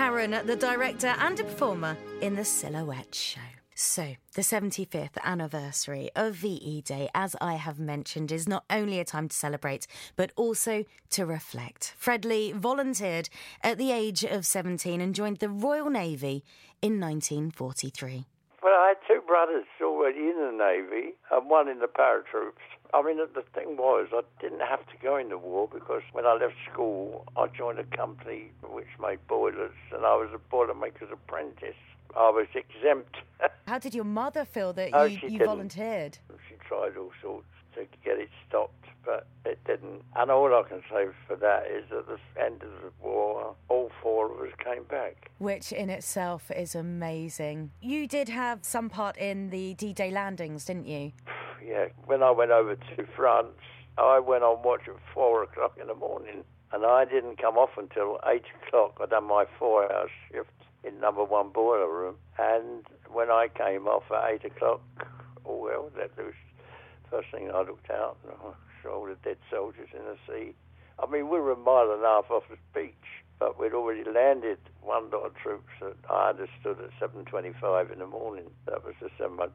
Karen, 0.04 0.38
the 0.44 0.54
director 0.54 1.14
and 1.18 1.40
a 1.40 1.44
performer 1.44 1.96
in 2.20 2.36
The 2.36 2.44
Silhouette 2.44 3.14
Show. 3.14 3.40
So, 3.74 4.16
the 4.34 4.42
75th 4.42 5.16
anniversary 5.24 6.10
of 6.14 6.34
VE 6.34 6.82
Day, 6.82 7.08
as 7.14 7.34
I 7.40 7.54
have 7.54 7.78
mentioned, 7.78 8.30
is 8.30 8.46
not 8.46 8.66
only 8.68 9.00
a 9.00 9.04
time 9.06 9.30
to 9.30 9.34
celebrate, 9.34 9.86
but 10.14 10.30
also 10.36 10.84
to 11.08 11.24
reflect. 11.24 11.94
Fred 11.96 12.26
Lee 12.26 12.52
volunteered 12.52 13.30
at 13.62 13.78
the 13.78 13.92
age 13.92 14.24
of 14.24 14.44
17 14.44 15.00
and 15.00 15.14
joined 15.14 15.38
the 15.38 15.48
Royal 15.48 15.88
Navy 15.88 16.44
in 16.82 17.00
1943. 17.00 18.26
Well, 18.62 18.74
I 18.74 18.88
had 18.88 18.98
two 19.08 19.22
brothers 19.26 19.64
already 19.80 20.18
in 20.18 20.36
the 20.36 20.52
Navy 20.52 21.14
and 21.32 21.48
one 21.48 21.66
in 21.66 21.78
the 21.78 21.86
paratroops. 21.88 22.73
I 22.92 23.02
mean, 23.02 23.16
the 23.18 23.42
thing 23.54 23.76
was, 23.76 24.08
I 24.12 24.20
didn't 24.40 24.60
have 24.60 24.80
to 24.86 24.92
go 25.02 25.16
in 25.16 25.28
the 25.28 25.38
war 25.38 25.68
because 25.72 26.02
when 26.12 26.26
I 26.26 26.34
left 26.34 26.54
school, 26.70 27.24
I 27.36 27.46
joined 27.48 27.78
a 27.78 27.84
company 27.96 28.50
which 28.62 28.86
made 29.00 29.18
boilers, 29.26 29.74
and 29.92 30.04
I 30.04 30.14
was 30.16 30.28
a 30.34 30.38
boilermaker's 30.38 31.10
apprentice. 31.12 31.74
I 32.16 32.30
was 32.30 32.46
exempt. 32.54 33.16
How 33.66 33.78
did 33.78 33.94
your 33.94 34.04
mother 34.04 34.44
feel 34.44 34.72
that 34.74 34.90
Oh, 34.92 35.04
you, 35.04 35.18
you 35.28 35.38
volunteered? 35.44 36.18
she 36.48 36.54
tried 36.68 36.96
all 36.96 37.10
sorts 37.20 37.46
to 37.74 37.86
get 38.04 38.18
it 38.18 38.28
stopped, 38.48 38.86
but 39.04 39.26
it 39.44 39.58
didn't. 39.64 40.02
And 40.16 40.30
all 40.30 40.54
I 40.54 40.68
can 40.68 40.82
say 40.90 41.06
for 41.26 41.36
that 41.36 41.66
is 41.66 41.84
at 41.90 42.06
the 42.06 42.18
end 42.42 42.62
of 42.62 42.70
the 42.82 42.92
war, 43.02 43.54
all 43.68 43.90
four 44.02 44.32
of 44.32 44.40
us 44.40 44.54
came 44.62 44.84
back. 44.84 45.30
Which 45.38 45.72
in 45.72 45.90
itself 45.90 46.50
is 46.50 46.74
amazing. 46.74 47.70
You 47.80 48.06
did 48.06 48.28
have 48.28 48.64
some 48.64 48.88
part 48.88 49.16
in 49.16 49.50
the 49.50 49.74
D 49.74 49.92
Day 49.92 50.10
landings, 50.10 50.64
didn't 50.64 50.86
you? 50.86 51.12
Yeah, 51.66 51.86
when 52.04 52.22
I 52.22 52.30
went 52.30 52.50
over 52.50 52.76
to 52.76 53.06
France, 53.16 53.56
I 53.96 54.18
went 54.18 54.44
on 54.44 54.62
watch 54.62 54.82
at 54.86 54.96
four 55.14 55.42
o'clock 55.44 55.78
in 55.80 55.86
the 55.86 55.94
morning, 55.94 56.44
and 56.72 56.84
I 56.84 57.06
didn't 57.06 57.40
come 57.40 57.56
off 57.56 57.70
until 57.78 58.20
eight 58.26 58.44
o'clock. 58.66 58.98
I'd 59.00 59.08
done 59.08 59.24
my 59.24 59.46
four-hour 59.58 60.10
shift 60.30 60.50
in 60.84 61.00
number 61.00 61.24
one 61.24 61.48
boiler 61.48 61.90
room, 61.90 62.16
and 62.38 62.84
when 63.10 63.30
I 63.30 63.48
came 63.48 63.86
off 63.86 64.02
at 64.10 64.30
eight 64.30 64.44
o'clock, 64.44 64.82
oh 65.46 65.56
well, 65.56 65.90
that 65.96 66.14
was 66.18 66.34
first 67.14 67.30
thing 67.30 67.48
I 67.54 67.62
looked 67.62 67.90
out, 67.90 68.16
and 68.24 68.32
I 68.42 68.52
saw 68.82 68.98
all 68.98 69.06
the 69.06 69.14
dead 69.22 69.38
soldiers 69.48 69.88
in 69.92 70.02
the 70.02 70.18
sea. 70.26 70.52
I 70.98 71.06
mean, 71.06 71.28
we 71.30 71.38
were 71.38 71.52
a 71.52 71.56
mile 71.56 71.92
and 71.92 72.02
a 72.02 72.06
half 72.06 72.28
off 72.28 72.42
the 72.50 72.58
beach, 72.74 73.22
but 73.38 73.58
we'd 73.58 73.72
already 73.72 74.02
landed 74.02 74.58
one 74.82 75.10
lot 75.10 75.26
of 75.26 75.36
troops 75.36 75.70
that 75.80 75.94
I 76.10 76.30
understood 76.30 76.78
at 76.82 76.90
7.25 76.98 77.92
in 77.92 78.00
the 78.00 78.06
morning. 78.06 78.50
That 78.66 78.84
was 78.84 78.94
the 79.00 79.10
7th 79.18 79.50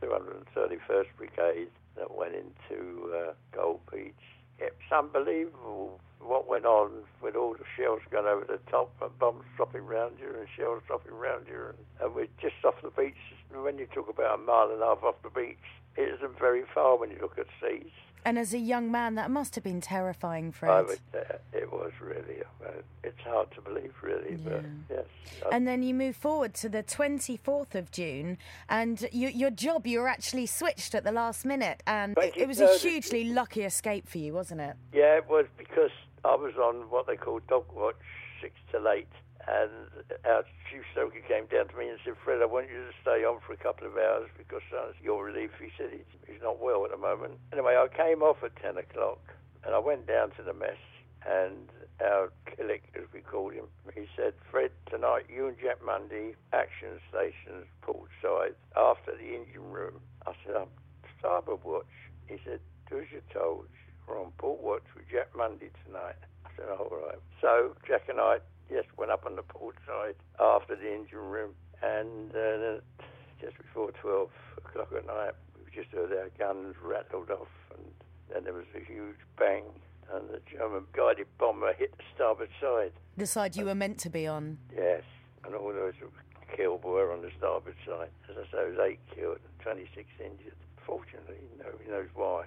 231st 0.00 1.08
Brigade 1.18 1.68
that 1.96 2.14
went 2.14 2.34
into 2.34 3.12
uh, 3.12 3.32
Gold 3.52 3.80
Beach. 3.92 4.14
It's 4.58 4.90
unbelievable 4.90 6.00
what 6.20 6.48
went 6.48 6.64
on 6.64 6.90
with 7.20 7.36
all 7.36 7.52
the 7.52 7.64
shells 7.76 8.00
going 8.10 8.26
over 8.26 8.44
the 8.44 8.58
top 8.70 8.90
and 9.02 9.16
bombs 9.18 9.44
dropping 9.56 9.84
round 9.84 10.16
you 10.18 10.28
and 10.28 10.48
shells 10.56 10.82
dropping 10.86 11.14
round 11.14 11.46
you. 11.48 11.68
And, 11.68 11.78
and 12.00 12.14
we're 12.14 12.28
just 12.40 12.56
off 12.64 12.74
the 12.82 12.90
beach. 12.90 13.14
When 13.62 13.78
you 13.78 13.86
talk 13.86 14.08
about 14.08 14.38
a 14.38 14.42
mile 14.42 14.70
and 14.72 14.82
a 14.82 14.86
half 14.86 15.02
off 15.02 15.16
the 15.22 15.30
beach, 15.30 15.56
it 15.96 16.14
isn't 16.14 16.38
very 16.38 16.64
far 16.74 16.96
when 16.96 17.10
you 17.10 17.18
look 17.20 17.38
at 17.38 17.46
seas. 17.60 17.90
And 18.24 18.38
as 18.38 18.52
a 18.52 18.58
young 18.58 18.90
man, 18.90 19.14
that 19.14 19.30
must 19.30 19.54
have 19.54 19.64
been 19.64 19.80
terrifying, 19.80 20.48
I 20.48 20.50
Fred. 20.50 20.86
would, 20.86 21.00
it 21.52 21.72
was 21.72 21.92
really, 22.00 22.42
uh, 22.64 22.70
it's 23.04 23.20
hard 23.20 23.50
to 23.52 23.60
believe, 23.60 23.94
really, 24.02 24.36
but 24.36 24.64
yes. 24.90 25.04
And 25.52 25.66
then 25.66 25.82
you 25.82 25.94
move 25.94 26.16
forward 26.16 26.52
to 26.54 26.68
the 26.68 26.82
24th 26.82 27.74
of 27.74 27.90
June, 27.90 28.38
and 28.68 29.08
you, 29.12 29.28
your 29.28 29.50
job, 29.50 29.86
you 29.86 30.00
were 30.00 30.08
actually 30.08 30.46
switched 30.46 30.94
at 30.94 31.04
the 31.04 31.12
last 31.12 31.44
minute. 31.44 31.82
And 31.86 32.18
it, 32.18 32.36
it 32.36 32.48
was 32.48 32.60
a 32.60 32.76
hugely 32.76 33.24
lucky 33.24 33.62
escape 33.62 34.08
for 34.08 34.18
you, 34.18 34.34
wasn't 34.34 34.60
it? 34.60 34.76
Yeah, 34.92 35.16
it 35.16 35.28
was 35.28 35.46
because 35.56 35.92
I 36.24 36.34
was 36.34 36.54
on 36.56 36.90
what 36.90 37.06
they 37.06 37.16
call 37.16 37.40
dog 37.48 37.66
watch, 37.72 37.96
six 38.42 38.54
till 38.70 38.88
eight, 38.88 39.08
and 39.48 40.04
our 40.24 40.44
chief 40.68 40.82
stoker 40.92 41.20
came 41.26 41.46
down 41.46 41.68
to 41.68 41.76
me 41.76 41.88
and 41.88 41.98
said, 42.04 42.14
"Fred, 42.22 42.42
I 42.42 42.46
want 42.46 42.68
you 42.68 42.84
to 42.84 42.92
stay 43.00 43.24
on 43.24 43.40
for 43.40 43.52
a 43.52 43.56
couple 43.56 43.86
of 43.86 43.96
hours 43.96 44.28
because 44.36 44.62
uh, 44.76 44.92
your 45.02 45.24
relief." 45.24 45.50
He 45.60 45.70
said 45.76 45.88
he's, 45.90 46.10
he's 46.26 46.42
not 46.42 46.60
well 46.60 46.84
at 46.84 46.90
the 46.90 46.96
moment. 46.96 47.40
Anyway, 47.52 47.76
I 47.76 47.88
came 47.88 48.22
off 48.22 48.42
at 48.44 48.54
ten 48.56 48.76
o'clock, 48.76 49.20
and 49.64 49.74
I 49.74 49.78
went 49.78 50.06
down 50.06 50.30
to 50.36 50.42
the 50.42 50.52
mess, 50.52 50.80
and 51.26 51.68
our 52.00 52.30
Killick, 52.46 52.82
as 52.94 53.08
we 53.12 53.20
called 53.20 53.54
him, 53.54 53.66
he 53.94 54.06
said, 54.14 54.34
"Fred, 54.50 54.70
tonight 54.90 55.26
you 55.28 55.48
and 55.48 55.56
Jack 55.58 55.84
Mundy, 55.84 56.36
action 56.52 57.00
stations, 57.08 57.66
port 57.80 58.10
side, 58.22 58.54
after 58.76 59.16
the 59.16 59.34
engine 59.34 59.72
room." 59.72 60.00
I 60.26 60.32
said, 60.44 60.56
"I'm 60.56 60.68
starboard 61.18 61.64
watch." 61.64 61.94
He 62.26 62.36
said, 62.44 62.60
"Do 62.90 62.98
as 62.98 63.06
you're 63.10 63.32
told." 63.32 63.66
We're 64.08 64.20
on 64.22 64.32
port 64.38 64.62
watch 64.62 64.88
with 64.96 65.04
Jack 65.12 65.36
Mundy 65.36 65.68
tonight. 65.84 66.16
I 66.46 66.48
said, 66.56 66.64
all 66.70 66.88
right. 66.88 67.18
So 67.42 67.76
Jack 67.86 68.08
and 68.08 68.18
I, 68.18 68.38
yes, 68.70 68.84
went 68.96 69.10
up 69.10 69.24
on 69.26 69.36
the 69.36 69.42
port 69.42 69.76
side 69.86 70.14
after 70.40 70.76
the 70.76 70.92
engine 70.92 71.18
room, 71.18 71.50
and 71.82 72.34
uh, 72.34 72.80
just 73.40 73.56
before 73.58 73.92
12 73.92 74.28
o'clock 74.58 74.92
at 74.96 75.06
night, 75.06 75.32
we 75.64 75.70
just 75.74 75.94
heard 75.94 76.12
our 76.12 76.30
guns 76.38 76.74
rattled 76.82 77.30
off, 77.30 77.48
and 77.74 77.84
then 78.32 78.44
there 78.44 78.52
was 78.54 78.66
a 78.74 78.84
huge 78.84 79.16
bang, 79.38 79.64
and 80.12 80.28
the 80.28 80.40
German 80.50 80.84
guided 80.92 81.26
bomber 81.38 81.72
hit 81.72 81.96
the 81.96 82.04
starboard 82.14 82.50
side. 82.60 82.92
The 83.16 83.26
side 83.26 83.56
you 83.56 83.64
were 83.64 83.74
meant 83.74 83.98
to 84.00 84.10
be 84.10 84.26
on. 84.26 84.58
Yes, 84.74 85.02
and 85.44 85.54
all 85.54 85.72
those 85.72 85.94
killed 86.56 86.84
were 86.84 87.12
on 87.12 87.22
the 87.22 87.30
starboard 87.36 87.76
side. 87.86 88.10
As 88.30 88.36
I 88.36 88.42
say, 88.44 88.48
there 88.52 88.68
was 88.70 88.78
eight 88.80 89.00
killed 89.14 89.38
and 89.38 89.60
26 89.60 90.06
injured. 90.18 90.54
Fortunately, 90.86 91.36
nobody 91.58 91.90
knows 91.90 92.08
why. 92.14 92.46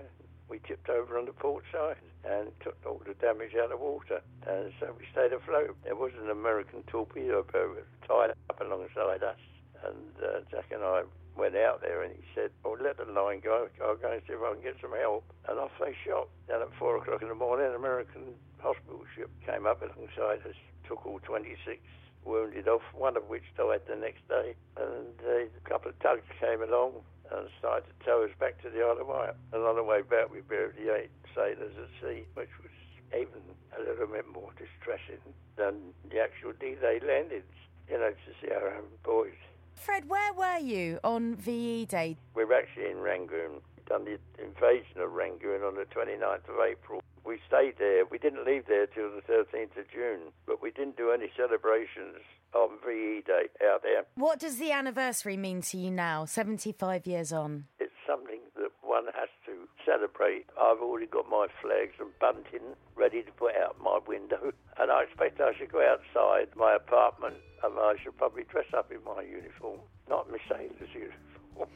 We 0.52 0.60
tipped 0.68 0.90
over 0.90 1.18
on 1.18 1.28
the 1.28 1.32
port 1.32 1.64
side 1.72 1.96
and 2.26 2.52
took 2.60 2.76
all 2.86 3.00
the 3.08 3.14
damage 3.14 3.56
out 3.56 3.72
of 3.72 3.80
water, 3.80 4.20
and 4.46 4.74
so 4.82 4.94
we 5.00 5.08
stayed 5.14 5.32
afloat. 5.32 5.78
There 5.86 5.96
was 5.96 6.12
an 6.22 6.30
American 6.30 6.84
torpedo 6.92 7.42
boat 7.44 7.88
tied 8.06 8.32
up 8.50 8.60
alongside 8.60 9.24
us, 9.24 9.40
and 9.82 10.12
uh, 10.22 10.42
Jack 10.52 10.66
and 10.72 10.84
I 10.84 11.04
went 11.38 11.56
out 11.56 11.80
there 11.80 12.04
and 12.04 12.14
he 12.14 12.24
said, 12.36 12.52
"Oh, 12.66 12.76
let 12.82 12.98
the 12.98 13.06
line 13.06 13.40
go. 13.40 13.70
I'll 13.82 13.96
go 13.96 14.12
and 14.12 14.22
see 14.28 14.34
if 14.34 14.44
I 14.44 14.52
can 14.52 14.62
get 14.62 14.76
some 14.82 14.92
help." 14.92 15.24
And 15.48 15.58
off 15.58 15.72
they 15.80 15.96
shot. 16.06 16.28
Then 16.50 16.62
at 16.62 16.74
four 16.78 16.98
o'clock 16.98 17.22
in 17.22 17.30
the 17.30 17.36
morning, 17.36 17.68
an 17.68 17.76
American 17.76 18.36
hospital 18.60 19.06
ship 19.16 19.32
came 19.48 19.66
up 19.66 19.82
alongside 19.82 20.46
us, 20.46 20.60
took 20.86 21.06
all 21.06 21.22
26 21.24 21.80
wounded 22.26 22.68
off, 22.68 22.84
one 22.94 23.16
of 23.16 23.24
which 23.30 23.48
died 23.56 23.88
the 23.88 23.96
next 23.96 24.28
day. 24.28 24.54
And 24.76 25.16
uh, 25.26 25.48
a 25.48 25.70
couple 25.70 25.92
of 25.92 26.00
tugs 26.00 26.28
came 26.42 26.62
along 26.62 27.04
and 27.32 27.48
started 27.60 27.86
to 27.88 28.06
tow 28.06 28.24
us 28.24 28.32
back 28.40 28.62
to 28.62 28.70
the 28.70 28.82
Isle 28.82 29.00
of 29.00 29.08
Wight. 29.08 29.34
And 29.54 29.64
on 29.64 29.76
the 29.76 29.84
way 29.84 30.02
back, 30.02 30.32
we 30.32 30.42
buried 30.42 30.76
the 30.76 30.94
eight 30.96 31.12
sailors 31.36 31.74
at 31.78 31.90
sea, 32.02 32.24
which 32.34 32.50
was 32.62 32.72
even 33.16 33.42
a 33.78 33.82
little 33.82 34.08
bit 34.08 34.26
more 34.32 34.52
distressing 34.58 35.22
than 35.56 35.94
the 36.10 36.20
actual 36.20 36.54
D-Day 36.60 37.00
landings, 37.06 37.44
you 37.90 37.98
know, 37.98 38.12
to 38.12 38.32
see 38.42 38.52
our 38.52 38.76
own 38.76 38.86
boys. 39.04 39.40
Fred, 39.76 40.08
where 40.08 40.34
were 40.34 40.60
you 40.60 41.00
on 41.04 41.36
VE 41.36 41.86
Day? 41.86 42.18
We 42.36 42.46
were 42.46 42.54
actually 42.54 42.92
in 42.92 43.00
Rangoon, 43.00 43.62
done 43.88 44.06
the 44.06 44.20
invasion 44.42 45.02
of 45.02 45.12
Rangoon 45.12 45.64
on 45.64 45.76
the 45.76 45.86
29th 45.86 46.48
of 46.48 46.60
April. 46.60 47.02
We 47.24 47.40
stayed 47.48 47.78
there. 47.78 48.06
We 48.06 48.18
didn't 48.18 48.46
leave 48.46 48.66
there 48.68 48.88
till 48.88 49.10
the 49.10 49.22
13th 49.22 49.78
of 49.78 49.90
June, 49.92 50.32
but 50.46 50.62
we 50.62 50.72
didn't 50.72 50.98
do 50.98 51.12
any 51.12 51.32
celebrations 51.36 52.18
on 52.54 52.78
VE 52.86 53.24
Day 53.26 53.48
out 53.66 53.84
there. 53.84 54.06
What 54.16 54.40
does 54.40 54.58
the 54.58 54.72
anniversary 54.72 55.38
mean 55.38 55.62
to 55.64 55.78
you 55.78 55.92
now, 55.92 56.26
75 56.26 57.08
years 57.08 57.32
on? 57.32 57.66
It's 57.80 57.92
something 58.08 58.40
that 58.56 58.72
one 58.82 59.06
has 59.14 59.30
to 59.46 59.68
celebrate. 59.86 60.46
I've 60.60 60.80
already 60.80 61.08
got 61.08 61.30
my 61.30 61.48
flags 61.62 61.94
and 62.00 62.10
bunting 62.20 62.76
ready 62.96 63.24
to 63.24 63.32
put 63.32 63.56
out 63.56 63.78
my 63.82 64.00
window, 64.08 64.52
and 64.80 64.92
I 64.92 65.04
expect 65.04 65.40
I 65.40 65.54
should 65.58 65.72
go 65.72 65.82
outside 65.82 66.50
my 66.56 66.76
apartment 66.76 67.36
and 67.64 67.74
I 67.78 67.94
should 68.04 68.18
probably 68.18 68.44
dress 68.44 68.68
up 68.76 68.92
in 68.92 69.04
my 69.06 69.22
uniform, 69.22 69.80
not 70.10 70.30
my 70.32 70.38
sailor's 70.50 70.94
uniform. 70.94 71.70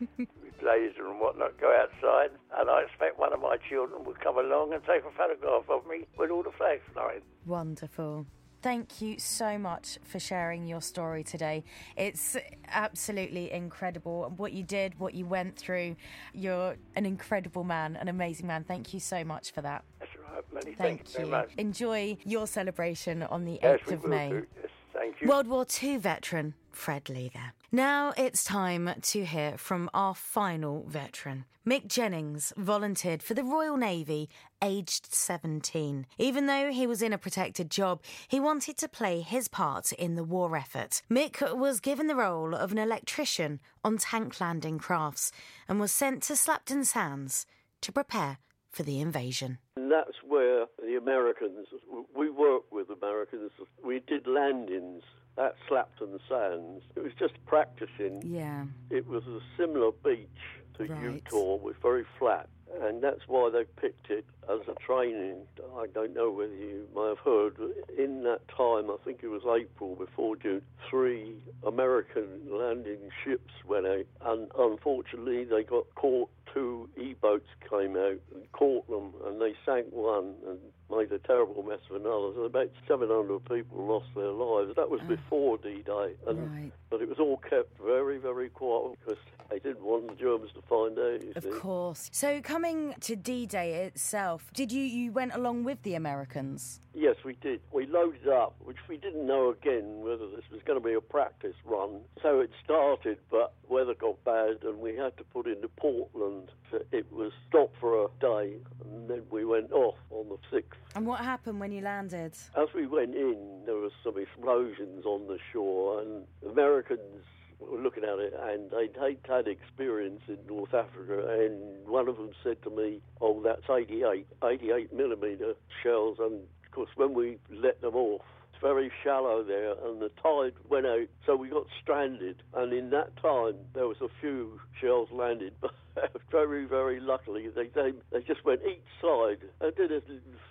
blazer 0.60 1.06
and 1.06 1.20
whatnot, 1.20 1.58
go 1.60 1.74
outside, 1.76 2.30
and 2.58 2.70
I 2.70 2.82
expect 2.82 3.18
one 3.18 3.32
of 3.32 3.40
my 3.40 3.56
children 3.68 4.04
will 4.04 4.16
come 4.22 4.38
along 4.38 4.72
and 4.72 4.82
take 4.84 5.04
a 5.04 5.10
photograph 5.16 5.68
of 5.68 5.86
me 5.86 6.06
with 6.18 6.30
all 6.30 6.42
the 6.42 6.52
flags 6.52 6.82
flying. 6.92 7.20
Wonderful. 7.46 8.26
Thank 8.62 9.00
you 9.00 9.18
so 9.18 9.56
much 9.56 9.98
for 10.04 10.18
sharing 10.20 10.66
your 10.66 10.82
story 10.82 11.24
today. 11.24 11.64
It's 11.96 12.36
absolutely 12.68 13.50
incredible 13.50 14.32
what 14.36 14.52
you 14.52 14.62
did, 14.62 14.98
what 15.00 15.14
you 15.14 15.24
went 15.24 15.56
through. 15.56 15.96
You're 16.34 16.76
an 16.94 17.06
incredible 17.06 17.64
man, 17.64 17.96
an 17.96 18.08
amazing 18.08 18.46
man. 18.46 18.64
Thank 18.64 18.92
you 18.92 19.00
so 19.00 19.24
much 19.24 19.52
for 19.52 19.62
that. 19.62 19.84
That's 19.98 20.10
right. 20.16 20.44
Many 20.52 20.74
Thank 20.76 21.06
thanks 21.06 21.18
you. 21.18 21.26
much. 21.26 21.50
Enjoy 21.56 22.18
your 22.24 22.46
celebration 22.46 23.22
on 23.22 23.46
the 23.46 23.58
Yes, 23.62 23.80
8th 23.80 23.86
we 23.86 23.94
of 23.94 24.06
May. 24.06 24.32
Yes, 24.34 24.70
thank 24.92 25.20
you. 25.22 25.28
World 25.28 25.46
War 25.46 25.66
II 25.82 25.96
veteran 25.96 26.54
Fred 26.70 27.08
Lee 27.08 27.30
there. 27.32 27.54
Now 27.72 28.12
it's 28.16 28.42
time 28.42 28.90
to 29.00 29.24
hear 29.24 29.56
from 29.56 29.90
our 29.94 30.12
final 30.12 30.84
veteran. 30.88 31.44
Mick 31.64 31.86
Jennings 31.86 32.52
volunteered 32.56 33.22
for 33.22 33.34
the 33.34 33.44
Royal 33.44 33.76
Navy 33.76 34.28
aged 34.60 35.06
17. 35.14 36.04
Even 36.18 36.46
though 36.46 36.72
he 36.72 36.88
was 36.88 37.00
in 37.00 37.12
a 37.12 37.18
protected 37.18 37.70
job, 37.70 38.02
he 38.26 38.40
wanted 38.40 38.76
to 38.78 38.88
play 38.88 39.20
his 39.20 39.46
part 39.46 39.92
in 39.92 40.16
the 40.16 40.24
war 40.24 40.56
effort. 40.56 41.02
Mick 41.08 41.56
was 41.56 41.78
given 41.78 42.08
the 42.08 42.16
role 42.16 42.56
of 42.56 42.72
an 42.72 42.78
electrician 42.78 43.60
on 43.84 43.98
tank 43.98 44.40
landing 44.40 44.80
crafts 44.80 45.30
and 45.68 45.78
was 45.78 45.92
sent 45.92 46.24
to 46.24 46.32
Slapton 46.32 46.84
Sands 46.84 47.46
to 47.82 47.92
prepare 47.92 48.38
for 48.72 48.82
the 48.82 49.00
invasion. 49.00 49.58
And 49.76 49.92
that's 49.92 50.16
where 50.26 50.66
the 50.84 50.96
Americans, 50.96 51.68
we 52.16 52.30
worked 52.30 52.72
with 52.72 52.88
Americans, 52.90 53.52
we 53.84 54.00
did 54.00 54.26
landings 54.26 55.04
at 55.38 55.56
Slapton 55.68 56.18
Sands. 56.28 56.84
It 56.96 57.02
was 57.02 57.12
just 57.18 57.34
practicing. 57.46 58.22
Yeah. 58.24 58.64
It 58.90 59.06
was 59.06 59.22
a 59.26 59.40
similar 59.56 59.92
beach 60.04 60.28
to 60.74 60.84
Right. 60.84 61.02
Utah, 61.02 61.56
was 61.56 61.74
very 61.82 62.04
flat. 62.18 62.48
And 62.82 63.02
that's 63.02 63.20
why 63.26 63.50
they 63.50 63.64
picked 63.80 64.10
it 64.10 64.24
as 64.48 64.60
a 64.68 64.74
training. 64.84 65.42
I 65.76 65.86
don't 65.92 66.14
know 66.14 66.30
whether 66.30 66.54
you 66.54 66.86
may 66.94 67.08
have 67.08 67.18
heard, 67.18 67.56
but 67.58 67.94
in 67.98 68.22
that 68.24 68.46
time, 68.48 68.90
I 68.90 68.96
think 69.04 69.20
it 69.22 69.28
was 69.28 69.42
April 69.42 69.96
before 69.96 70.36
June, 70.36 70.62
three 70.88 71.36
American 71.66 72.48
landing 72.50 73.10
ships 73.24 73.52
went 73.66 73.86
out. 73.86 74.06
And 74.22 74.50
unfortunately, 74.58 75.44
they 75.44 75.62
got 75.62 75.86
caught. 75.94 76.30
Two 76.52 76.88
E 77.00 77.14
boats 77.20 77.46
came 77.70 77.96
out 77.96 78.18
and 78.34 78.50
caught 78.50 78.88
them, 78.90 79.12
and 79.24 79.40
they 79.40 79.54
sank 79.64 79.86
one 79.92 80.34
and 80.48 80.58
made 80.90 81.12
a 81.12 81.18
terrible 81.20 81.62
mess 81.62 81.78
of 81.88 81.94
another. 81.94 82.32
So 82.34 82.42
about 82.42 82.70
700 82.88 83.44
people 83.44 83.86
lost 83.86 84.08
their 84.16 84.32
lives. 84.32 84.74
That 84.74 84.90
was 84.90 85.00
ah. 85.04 85.06
before 85.06 85.58
D 85.58 85.82
Day. 85.86 86.14
And 86.26 86.50
Right. 86.50 86.72
but 86.90 87.02
it 87.02 87.08
was 87.08 87.20
all 87.20 87.36
kept 87.36 87.78
very, 87.78 88.18
very 88.18 88.48
quiet 88.48 88.98
because 88.98 89.18
they 89.50 89.58
didn't 89.58 89.82
want 89.82 90.08
the 90.08 90.14
Germans 90.14 90.52
to 90.54 90.62
find 90.62 90.98
out. 90.98 91.36
Of 91.36 91.42
see. 91.42 91.50
course. 91.50 92.08
So 92.12 92.40
coming 92.40 92.94
to 93.00 93.16
D-Day 93.16 93.84
itself, 93.84 94.50
did 94.54 94.70
you 94.72 94.82
you 94.82 95.12
went 95.12 95.34
along 95.34 95.64
with 95.64 95.82
the 95.82 95.94
Americans? 95.94 96.80
Yes, 96.94 97.16
we 97.24 97.34
did. 97.40 97.60
We 97.72 97.86
loaded 97.86 98.28
up, 98.28 98.56
which 98.64 98.78
we 98.88 98.96
didn't 98.96 99.26
know 99.26 99.50
again 99.50 100.00
whether 100.00 100.28
this 100.28 100.44
was 100.50 100.60
going 100.64 100.80
to 100.80 100.84
be 100.84 100.94
a 100.94 101.00
practice 101.00 101.54
run. 101.64 102.00
So 102.22 102.40
it 102.40 102.50
started, 102.64 103.18
but 103.30 103.54
weather 103.68 103.94
got 103.94 104.22
bad 104.24 104.58
and 104.62 104.78
we 104.78 104.96
had 104.96 105.16
to 105.18 105.24
put 105.24 105.46
into 105.46 105.68
Portland. 105.68 106.50
It 106.92 107.10
was 107.12 107.32
stopped 107.48 107.76
for 107.80 108.04
a 108.04 108.08
day 108.20 108.56
and 108.84 109.08
then 109.08 109.22
we 109.30 109.44
went 109.44 109.72
off 109.72 109.96
on 110.10 110.28
the 110.28 110.56
6th. 110.56 110.64
And 110.94 111.06
what 111.06 111.20
happened 111.20 111.60
when 111.60 111.70
you 111.72 111.82
landed? 111.82 112.36
As 112.56 112.68
we 112.74 112.86
went 112.86 113.14
in, 113.14 113.62
there 113.66 113.76
were 113.76 113.90
some 114.02 114.18
explosions 114.18 115.04
on 115.04 115.26
the 115.28 115.38
shore, 115.52 116.00
and 116.00 116.24
Americans 116.50 117.24
looking 117.60 118.04
at 118.04 118.18
it, 118.18 118.34
and 118.38 118.70
they'd, 118.70 119.18
had 119.26 119.48
experience 119.48 120.22
in 120.28 120.38
North 120.46 120.74
Africa, 120.74 121.26
and 121.40 121.86
one 121.86 122.08
of 122.08 122.16
them 122.16 122.30
said 122.42 122.62
to 122.62 122.70
me, 122.70 123.00
"Oh, 123.20 123.42
that's 123.42 123.68
88, 123.68 124.26
88 124.42 124.92
millimeter 124.92 125.54
shells," 125.82 126.18
and 126.18 126.42
of 126.64 126.70
course, 126.72 126.90
when 126.96 127.14
we 127.14 127.38
let 127.50 127.80
them 127.80 127.96
off. 127.96 128.22
it's 128.52 128.60
Very 128.62 128.90
shallow 129.02 129.42
there, 129.42 129.72
and 129.84 130.00
the 130.00 130.10
tide 130.22 130.54
went 130.68 130.86
out, 130.86 131.08
so 131.26 131.36
we 131.36 131.48
got 131.48 131.66
stranded. 131.80 132.42
And 132.54 132.72
in 132.72 132.90
that 132.90 133.16
time, 133.16 133.56
there 133.74 133.88
was 133.88 134.00
a 134.00 134.08
few 134.20 134.60
shells 134.80 135.10
landed, 135.10 135.54
but 135.60 135.72
very, 136.30 136.64
very 136.64 137.00
luckily, 137.00 137.48
they 137.48 137.66
they, 137.74 137.92
they 138.12 138.20
just 138.20 138.44
went 138.44 138.60
each 138.68 138.82
side 139.00 139.38
and 139.60 139.74
did 139.76 139.92
a 139.92 140.02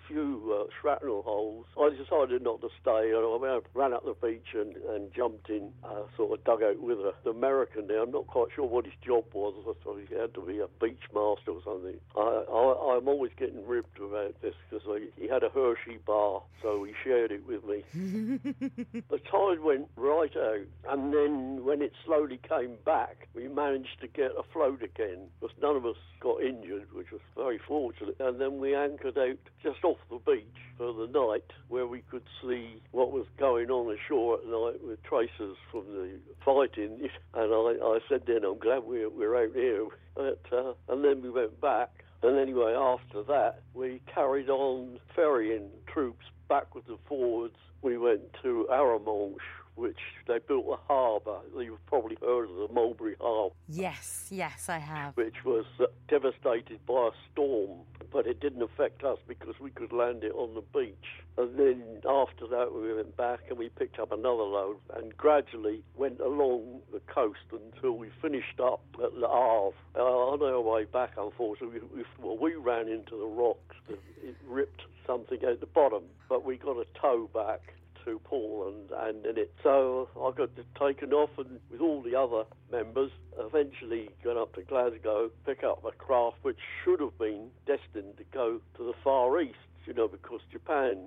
few 0.08 0.58
uh, 0.60 0.70
shrapnel 0.80 1.22
holes. 1.22 1.66
I 1.78 1.90
decided 1.90 2.42
not 2.42 2.60
to 2.62 2.68
stay, 2.80 3.12
and 3.12 3.24
I 3.24 3.60
ran- 3.74 3.92
up 3.92 4.04
the 4.04 4.14
beach 4.24 4.54
and, 4.54 4.76
and 4.76 5.12
jumped 5.14 5.48
in, 5.48 5.72
uh, 5.82 6.02
sort 6.16 6.38
of 6.38 6.44
dug 6.44 6.62
out 6.62 6.80
with 6.80 6.98
a, 6.98 7.12
the 7.24 7.30
American 7.30 7.88
there. 7.88 8.02
I'm 8.02 8.12
not 8.12 8.26
quite 8.28 8.48
sure 8.54 8.66
what 8.66 8.84
his 8.84 8.94
job 9.04 9.24
was. 9.32 9.54
I 9.60 9.72
thought 9.82 10.00
he 10.08 10.14
had 10.14 10.32
to 10.34 10.42
be 10.42 10.58
a 10.60 10.68
beach 10.80 11.02
master 11.12 11.50
or 11.52 11.62
something. 11.64 11.98
I, 12.16 12.20
I, 12.20 12.96
I'm 12.96 13.08
always 13.08 13.32
getting 13.36 13.66
ribbed 13.66 13.98
about 13.98 14.40
this 14.42 14.54
because 14.70 14.86
he 15.16 15.28
had 15.28 15.42
a 15.42 15.48
Hershey 15.48 15.98
bar, 16.06 16.42
so 16.62 16.84
he 16.84 16.92
shared 17.02 17.32
it 17.32 17.46
with 17.46 17.64
me. 17.64 17.82
the 19.10 19.18
tide 19.18 19.60
went 19.60 19.88
right 19.96 20.36
out, 20.36 20.66
and 20.90 21.12
then 21.12 21.64
when 21.64 21.82
it 21.82 21.92
slowly 22.04 22.38
came 22.48 22.76
back, 22.84 23.28
we 23.34 23.48
managed 23.48 24.00
to 24.00 24.08
get 24.08 24.30
afloat 24.38 24.82
again 24.82 25.26
because 25.40 25.56
none 25.62 25.76
of 25.76 25.86
us 25.86 25.96
got 26.20 26.42
injured, 26.42 26.86
which 26.92 27.10
was 27.10 27.20
very 27.36 27.58
fortunate. 27.58 28.16
And 28.20 28.40
then 28.40 28.58
we 28.58 28.74
anchored 28.74 29.16
out 29.16 29.38
just 29.62 29.82
off 29.84 29.96
the 30.10 30.18
beach 30.18 30.44
for 30.76 30.92
the 30.92 31.06
night, 31.06 31.50
where 31.68 31.86
we 31.86 32.02
could 32.10 32.24
see 32.42 32.82
what 32.90 33.12
was 33.12 33.26
going 33.38 33.70
on 33.70 33.94
ashore 33.94 34.38
at 34.38 34.46
night 34.46 34.84
with 34.86 35.02
traces 35.02 35.56
from 35.70 35.84
the 35.86 36.18
fighting. 36.44 37.08
And 37.32 37.54
I, 37.54 37.84
I 37.84 37.98
said 38.08 38.22
then, 38.26 38.44
I'm 38.44 38.58
glad 38.58 38.82
we're, 38.84 39.08
we're 39.08 39.36
out 39.36 39.54
here. 39.54 39.86
But, 40.16 40.42
uh, 40.52 40.72
and 40.88 41.04
then 41.04 41.22
we 41.22 41.30
went 41.30 41.60
back. 41.60 42.04
And 42.22 42.36
anyway, 42.38 42.74
after 42.74 43.22
that, 43.22 43.62
we 43.72 44.02
carried 44.12 44.50
on 44.50 44.98
ferrying 45.14 45.70
troops 45.86 46.26
backwards 46.48 46.88
and 46.88 46.98
forwards. 47.08 47.54
We 47.80 47.96
went 47.96 48.20
to 48.42 48.66
Arromanches, 48.70 49.36
which 49.80 49.98
they 50.28 50.38
built 50.46 50.66
a 50.70 50.76
harbour. 50.92 51.38
You've 51.58 51.84
probably 51.86 52.16
heard 52.20 52.50
of 52.50 52.68
the 52.68 52.68
Mulberry 52.72 53.16
Harbour. 53.18 53.54
Yes, 53.66 54.28
yes, 54.30 54.68
I 54.68 54.78
have. 54.78 55.16
Which 55.16 55.44
was 55.44 55.64
uh, 55.80 55.86
devastated 56.08 56.84
by 56.86 57.08
a 57.08 57.10
storm, 57.32 57.80
but 58.12 58.26
it 58.26 58.40
didn't 58.40 58.62
affect 58.62 59.02
us 59.02 59.18
because 59.26 59.54
we 59.58 59.70
could 59.70 59.92
land 59.92 60.22
it 60.22 60.32
on 60.32 60.54
the 60.54 60.62
beach. 60.78 61.24
And 61.38 61.58
then 61.58 61.82
after 62.06 62.46
that, 62.48 62.74
we 62.74 62.92
went 62.92 63.16
back 63.16 63.40
and 63.48 63.58
we 63.58 63.70
picked 63.70 63.98
up 63.98 64.12
another 64.12 64.42
load 64.42 64.76
and 64.94 65.16
gradually 65.16 65.82
went 65.96 66.20
along 66.20 66.82
the 66.92 67.00
coast 67.00 67.38
until 67.50 67.92
we 67.92 68.10
finished 68.20 68.60
up 68.62 68.82
at 69.02 69.14
Le 69.14 69.28
Havre. 69.28 69.74
Uh, 69.96 70.02
on 70.02 70.42
our 70.42 70.60
way 70.60 70.84
back, 70.84 71.12
unfortunately, 71.16 71.80
we, 71.94 71.98
we, 72.00 72.04
well, 72.20 72.36
we 72.36 72.54
ran 72.54 72.88
into 72.88 73.16
the 73.16 73.26
rocks. 73.26 73.76
It 73.88 74.36
ripped 74.46 74.82
something 75.06 75.42
at 75.42 75.60
the 75.60 75.66
bottom, 75.66 76.02
but 76.28 76.44
we 76.44 76.58
got 76.58 76.76
a 76.76 76.84
tow 77.00 77.30
back 77.32 77.74
to 78.04 78.18
Portland 78.24 78.90
and 78.96 79.24
in 79.26 79.38
it. 79.38 79.52
So 79.62 80.08
I 80.16 80.30
got 80.36 80.50
taken 80.78 81.12
off 81.12 81.30
and 81.38 81.60
with 81.70 81.80
all 81.80 82.02
the 82.02 82.14
other 82.16 82.44
members, 82.70 83.10
eventually 83.38 84.10
got 84.22 84.36
up 84.36 84.54
to 84.54 84.62
Glasgow, 84.62 85.30
pick 85.46 85.62
up 85.64 85.84
a 85.84 85.92
craft 85.92 86.38
which 86.42 86.58
should 86.84 87.00
have 87.00 87.16
been 87.18 87.48
destined 87.66 88.16
to 88.18 88.24
go 88.32 88.60
to 88.76 88.84
the 88.84 88.94
Far 89.02 89.40
East, 89.40 89.56
you 89.86 89.94
know, 89.94 90.08
because 90.08 90.40
Japan 90.50 90.98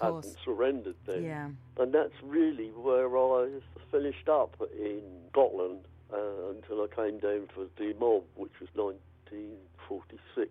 hadn't 0.00 0.36
surrendered 0.44 0.96
then. 1.06 1.24
Yeah. 1.24 1.48
And 1.78 1.92
that's 1.92 2.14
really 2.22 2.70
where 2.70 3.16
I 3.16 3.48
finished 3.90 4.28
up 4.28 4.56
in 4.78 5.02
Scotland 5.30 5.80
uh, 6.12 6.50
until 6.50 6.82
I 6.82 6.88
came 6.94 7.18
down 7.18 7.48
for 7.54 7.66
the 7.78 7.94
mob, 7.98 8.24
which 8.34 8.52
was 8.60 8.68
1946. 8.74 10.50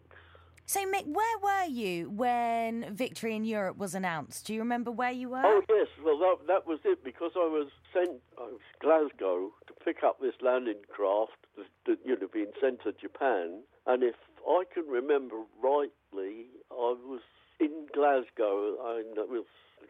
So, 0.67 0.79
Mick, 0.91 1.05
where 1.05 1.37
were 1.43 1.69
you 1.69 2.09
when 2.09 2.95
Victory 2.95 3.35
in 3.35 3.45
Europe 3.45 3.77
was 3.77 3.93
announced? 3.93 4.47
Do 4.47 4.53
you 4.53 4.61
remember 4.61 4.89
where 4.89 5.11
you 5.11 5.29
were? 5.29 5.43
Oh, 5.45 5.61
yes. 5.69 5.87
Well, 6.03 6.17
that, 6.17 6.47
that 6.47 6.67
was 6.67 6.79
it 6.83 7.03
because 7.03 7.31
I 7.35 7.45
was 7.45 7.67
sent 7.93 8.19
I 8.39 8.43
was 8.43 8.61
Glasgow 8.81 9.51
to 9.67 9.73
pick 9.85 10.03
up 10.03 10.19
this 10.19 10.33
landing 10.41 10.81
craft 10.91 11.37
that 11.85 11.97
you 12.03 12.19
know 12.19 12.27
being 12.33 12.51
sent 12.59 12.81
to 12.83 12.93
Japan. 12.93 13.61
And 13.85 14.01
if 14.01 14.15
I 14.47 14.63
can 14.73 14.85
remember 14.87 15.35
rightly, 15.63 16.47
I 16.71 16.95
was 17.05 17.21
in 17.59 17.85
Glasgow. 17.93 18.75
It 19.15 19.29
was, 19.29 19.45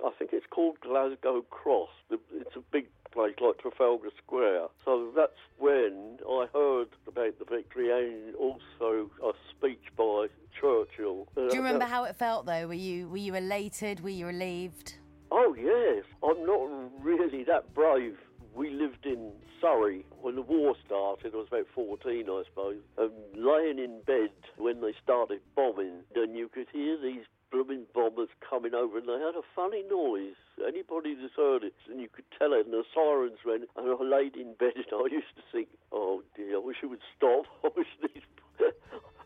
I 0.05 0.11
think 0.19 0.31
it's 0.33 0.45
called 0.49 0.79
Glasgow 0.81 1.41
Cross. 1.49 1.89
It's 2.11 2.55
a 2.55 2.63
big 2.71 2.87
place 3.15 3.35
like 3.41 3.57
Trafalgar 3.59 4.09
Square. 4.23 4.67
So 4.83 5.11
that's 5.15 5.31
when 5.57 6.19
I 6.29 6.45
heard 6.53 6.89
about 7.07 7.39
the 7.39 7.45
victory 7.49 7.89
and 7.89 8.35
also 8.35 9.09
a 9.23 9.31
speech 9.49 9.83
by 9.97 10.27
Churchill. 10.59 11.27
Do 11.35 11.43
you 11.43 11.49
uh, 11.53 11.63
remember 11.63 11.85
how 11.85 12.03
it 12.03 12.15
felt 12.17 12.45
though? 12.45 12.67
Were 12.67 12.73
you 12.73 13.07
were 13.07 13.17
you 13.17 13.33
elated? 13.33 14.01
Were 14.01 14.09
you 14.09 14.27
relieved? 14.27 14.95
Oh 15.31 15.55
yes, 15.57 16.03
I'm 16.23 16.45
not 16.45 16.91
really 17.01 17.43
that 17.45 17.73
brave. 17.73 18.17
We 18.53 18.69
lived 18.69 19.05
in 19.05 19.31
Surrey 19.61 20.05
when 20.21 20.35
the 20.35 20.41
war 20.41 20.75
started. 20.85 21.33
I 21.33 21.37
was 21.37 21.47
about 21.47 21.67
14, 21.73 22.25
I 22.29 22.43
suppose, 22.47 22.77
and 22.97 23.11
laying 23.35 23.79
in 23.79 24.01
bed 24.05 24.31
when 24.57 24.81
they 24.81 24.93
started 25.03 25.41
bombing, 25.55 26.03
and 26.15 26.35
you 26.35 26.47
could 26.47 26.67
hear 26.71 26.97
these 27.01 27.25
blooming 27.51 27.85
bombers 27.93 28.29
coming 28.47 28.73
over, 28.73 28.97
and 28.97 29.07
they 29.07 29.13
had 29.13 29.35
a 29.35 29.45
funny 29.55 29.83
noise. 29.89 30.35
Anybody 30.65 31.15
that's 31.15 31.33
heard 31.35 31.63
it, 31.63 31.73
and 31.89 31.99
you 31.99 32.09
could 32.09 32.25
tell 32.37 32.53
it, 32.53 32.65
and 32.65 32.73
the 32.73 32.83
sirens 32.93 33.39
went, 33.45 33.63
and 33.75 33.89
I 33.89 34.03
laid 34.03 34.35
in 34.35 34.53
bed, 34.53 34.73
and 34.91 35.01
I 35.01 35.07
used 35.11 35.35
to 35.35 35.43
think, 35.51 35.69
oh 35.91 36.23
dear, 36.35 36.55
I 36.55 36.59
wish 36.59 36.77
it 36.83 36.87
would 36.87 37.05
stop. 37.15 37.45
I 37.63 37.69
wish 37.75 37.87
these 38.01 38.23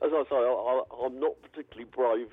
as 0.02 0.12
I 0.14 0.24
say, 0.30 0.36
I, 0.36 0.82
am 1.06 1.20
not 1.20 1.34
particularly 1.42 1.90
brave. 1.92 2.28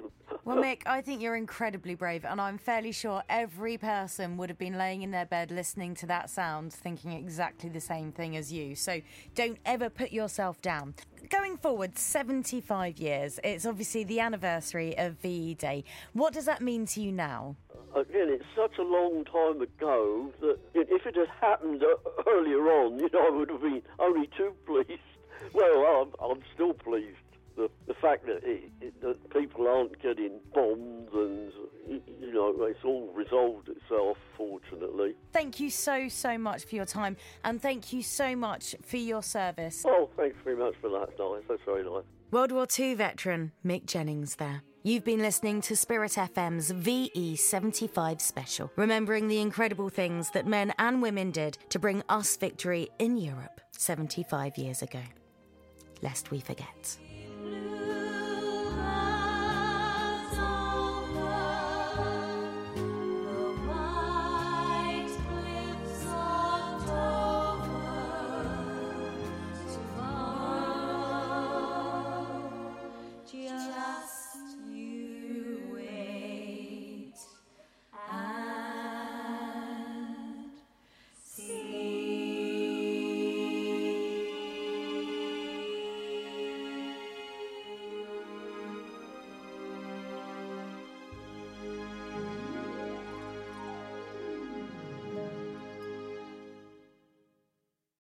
well, 0.45 0.57
Mick, 0.59 0.83
I 0.87 1.01
think 1.01 1.21
you're 1.21 1.37
incredibly 1.37 1.95
brave, 1.95 2.25
and 2.25 2.41
I'm 2.41 2.59
fairly 2.59 2.93
sure 2.93 3.23
every 3.29 3.77
person 3.77 4.37
would 4.37 4.49
have 4.49 4.59
been 4.59 4.79
laying 4.79 5.03
in 5.03 5.11
their 5.11 5.27
bed 5.27 5.51
listening 5.51 5.95
to 5.97 6.07
that 6.07 6.31
sound, 6.31 6.73
thinking 6.73 7.13
exactly 7.13 7.69
the 7.69 7.81
same 7.81 8.13
thing 8.13 8.37
as 8.37 8.53
you. 8.53 8.77
So 8.77 9.01
don't 9.35 9.59
ever 9.65 9.91
put 9.91 10.13
yourself 10.13 10.63
down. 10.63 10.95
Going 11.31 11.57
forward, 11.57 11.99
75 11.99 12.99
years, 12.99 13.41
it's 13.43 13.67
obviously 13.67 14.05
the 14.05 14.21
anniversary 14.21 14.97
of 14.97 15.15
VE 15.15 15.55
Day. 15.55 15.83
What 16.13 16.33
does 16.33 16.45
that 16.45 16.61
mean 16.61 16.87
to 16.87 17.01
you 17.01 17.11
now? 17.11 17.57
Again, 17.97 18.29
it's 18.29 18.45
such 18.55 18.79
a 18.79 18.83
long 18.83 19.25
time 19.25 19.61
ago 19.61 20.31
that 20.41 20.59
if 20.75 21.07
it 21.07 21.17
had 21.17 21.29
happened 21.41 21.83
uh, 21.83 22.23
earlier 22.29 22.61
on, 22.61 22.99
you 22.99 23.09
know, 23.13 23.27
I 23.27 23.31
would 23.31 23.49
have 23.49 23.63
been 23.63 23.83
only 23.99 24.29
too 24.37 24.53
pleased. 24.67 25.01
Well, 25.53 26.13
I'm, 26.23 26.31
I'm 26.31 26.43
still 26.55 26.75
pleased 26.75 27.17
the, 27.57 27.71
the 27.87 27.95
fact 27.95 28.27
that, 28.27 28.43
it, 28.43 28.71
it, 28.81 29.01
that 29.01 29.31
people 29.31 29.67
aren't 29.67 30.01
getting 30.03 30.39
bombed 30.55 31.09
and, 31.13 31.53
you 31.89 32.33
know, 32.33 32.55
it's 32.65 32.85
all 32.85 33.11
resolved 33.15 33.69
itself, 33.69 34.19
fortunately. 34.37 35.15
Thank 35.33 35.61
you 35.61 35.71
so, 35.71 36.09
so 36.09 36.37
much 36.39 36.65
for 36.65 36.75
your 36.75 36.85
time 36.85 37.17
and 37.45 37.61
thank 37.61 37.93
you 37.93 38.03
so 38.03 38.37
much 38.37 38.75
for 38.85 38.97
your 38.97 39.23
service. 39.23 39.85
Oh, 39.87 40.11
thanks 40.17 40.37
very 40.45 40.57
much 40.57 40.75
for 40.81 40.91
that, 40.91 41.19
nice. 41.19 41.43
That's 41.49 41.63
very 41.65 41.85
nice. 41.85 42.05
World 42.31 42.53
War 42.53 42.67
II 42.79 42.95
veteran 42.95 43.53
Mick 43.65 43.87
Jennings 43.87 44.37
there. 44.37 44.63
You've 44.83 45.05
been 45.05 45.21
listening 45.21 45.63
to 45.63 45.75
Spirit 45.75 46.13
FM's 46.13 46.71
VE75 46.71 48.21
special, 48.21 48.71
remembering 48.77 49.27
the 49.27 49.41
incredible 49.41 49.89
things 49.89 50.31
that 50.31 50.47
men 50.47 50.73
and 50.79 51.03
women 51.03 51.33
did 51.33 51.59
to 51.71 51.81
bring 51.81 52.05
us 52.09 52.37
victory 52.37 52.89
in 53.01 53.17
Europe 53.17 53.61
75 53.73 54.57
years 54.57 54.83
ago. 54.83 55.03
Lest 56.03 56.31
we 56.31 56.39
forget. 56.39 56.97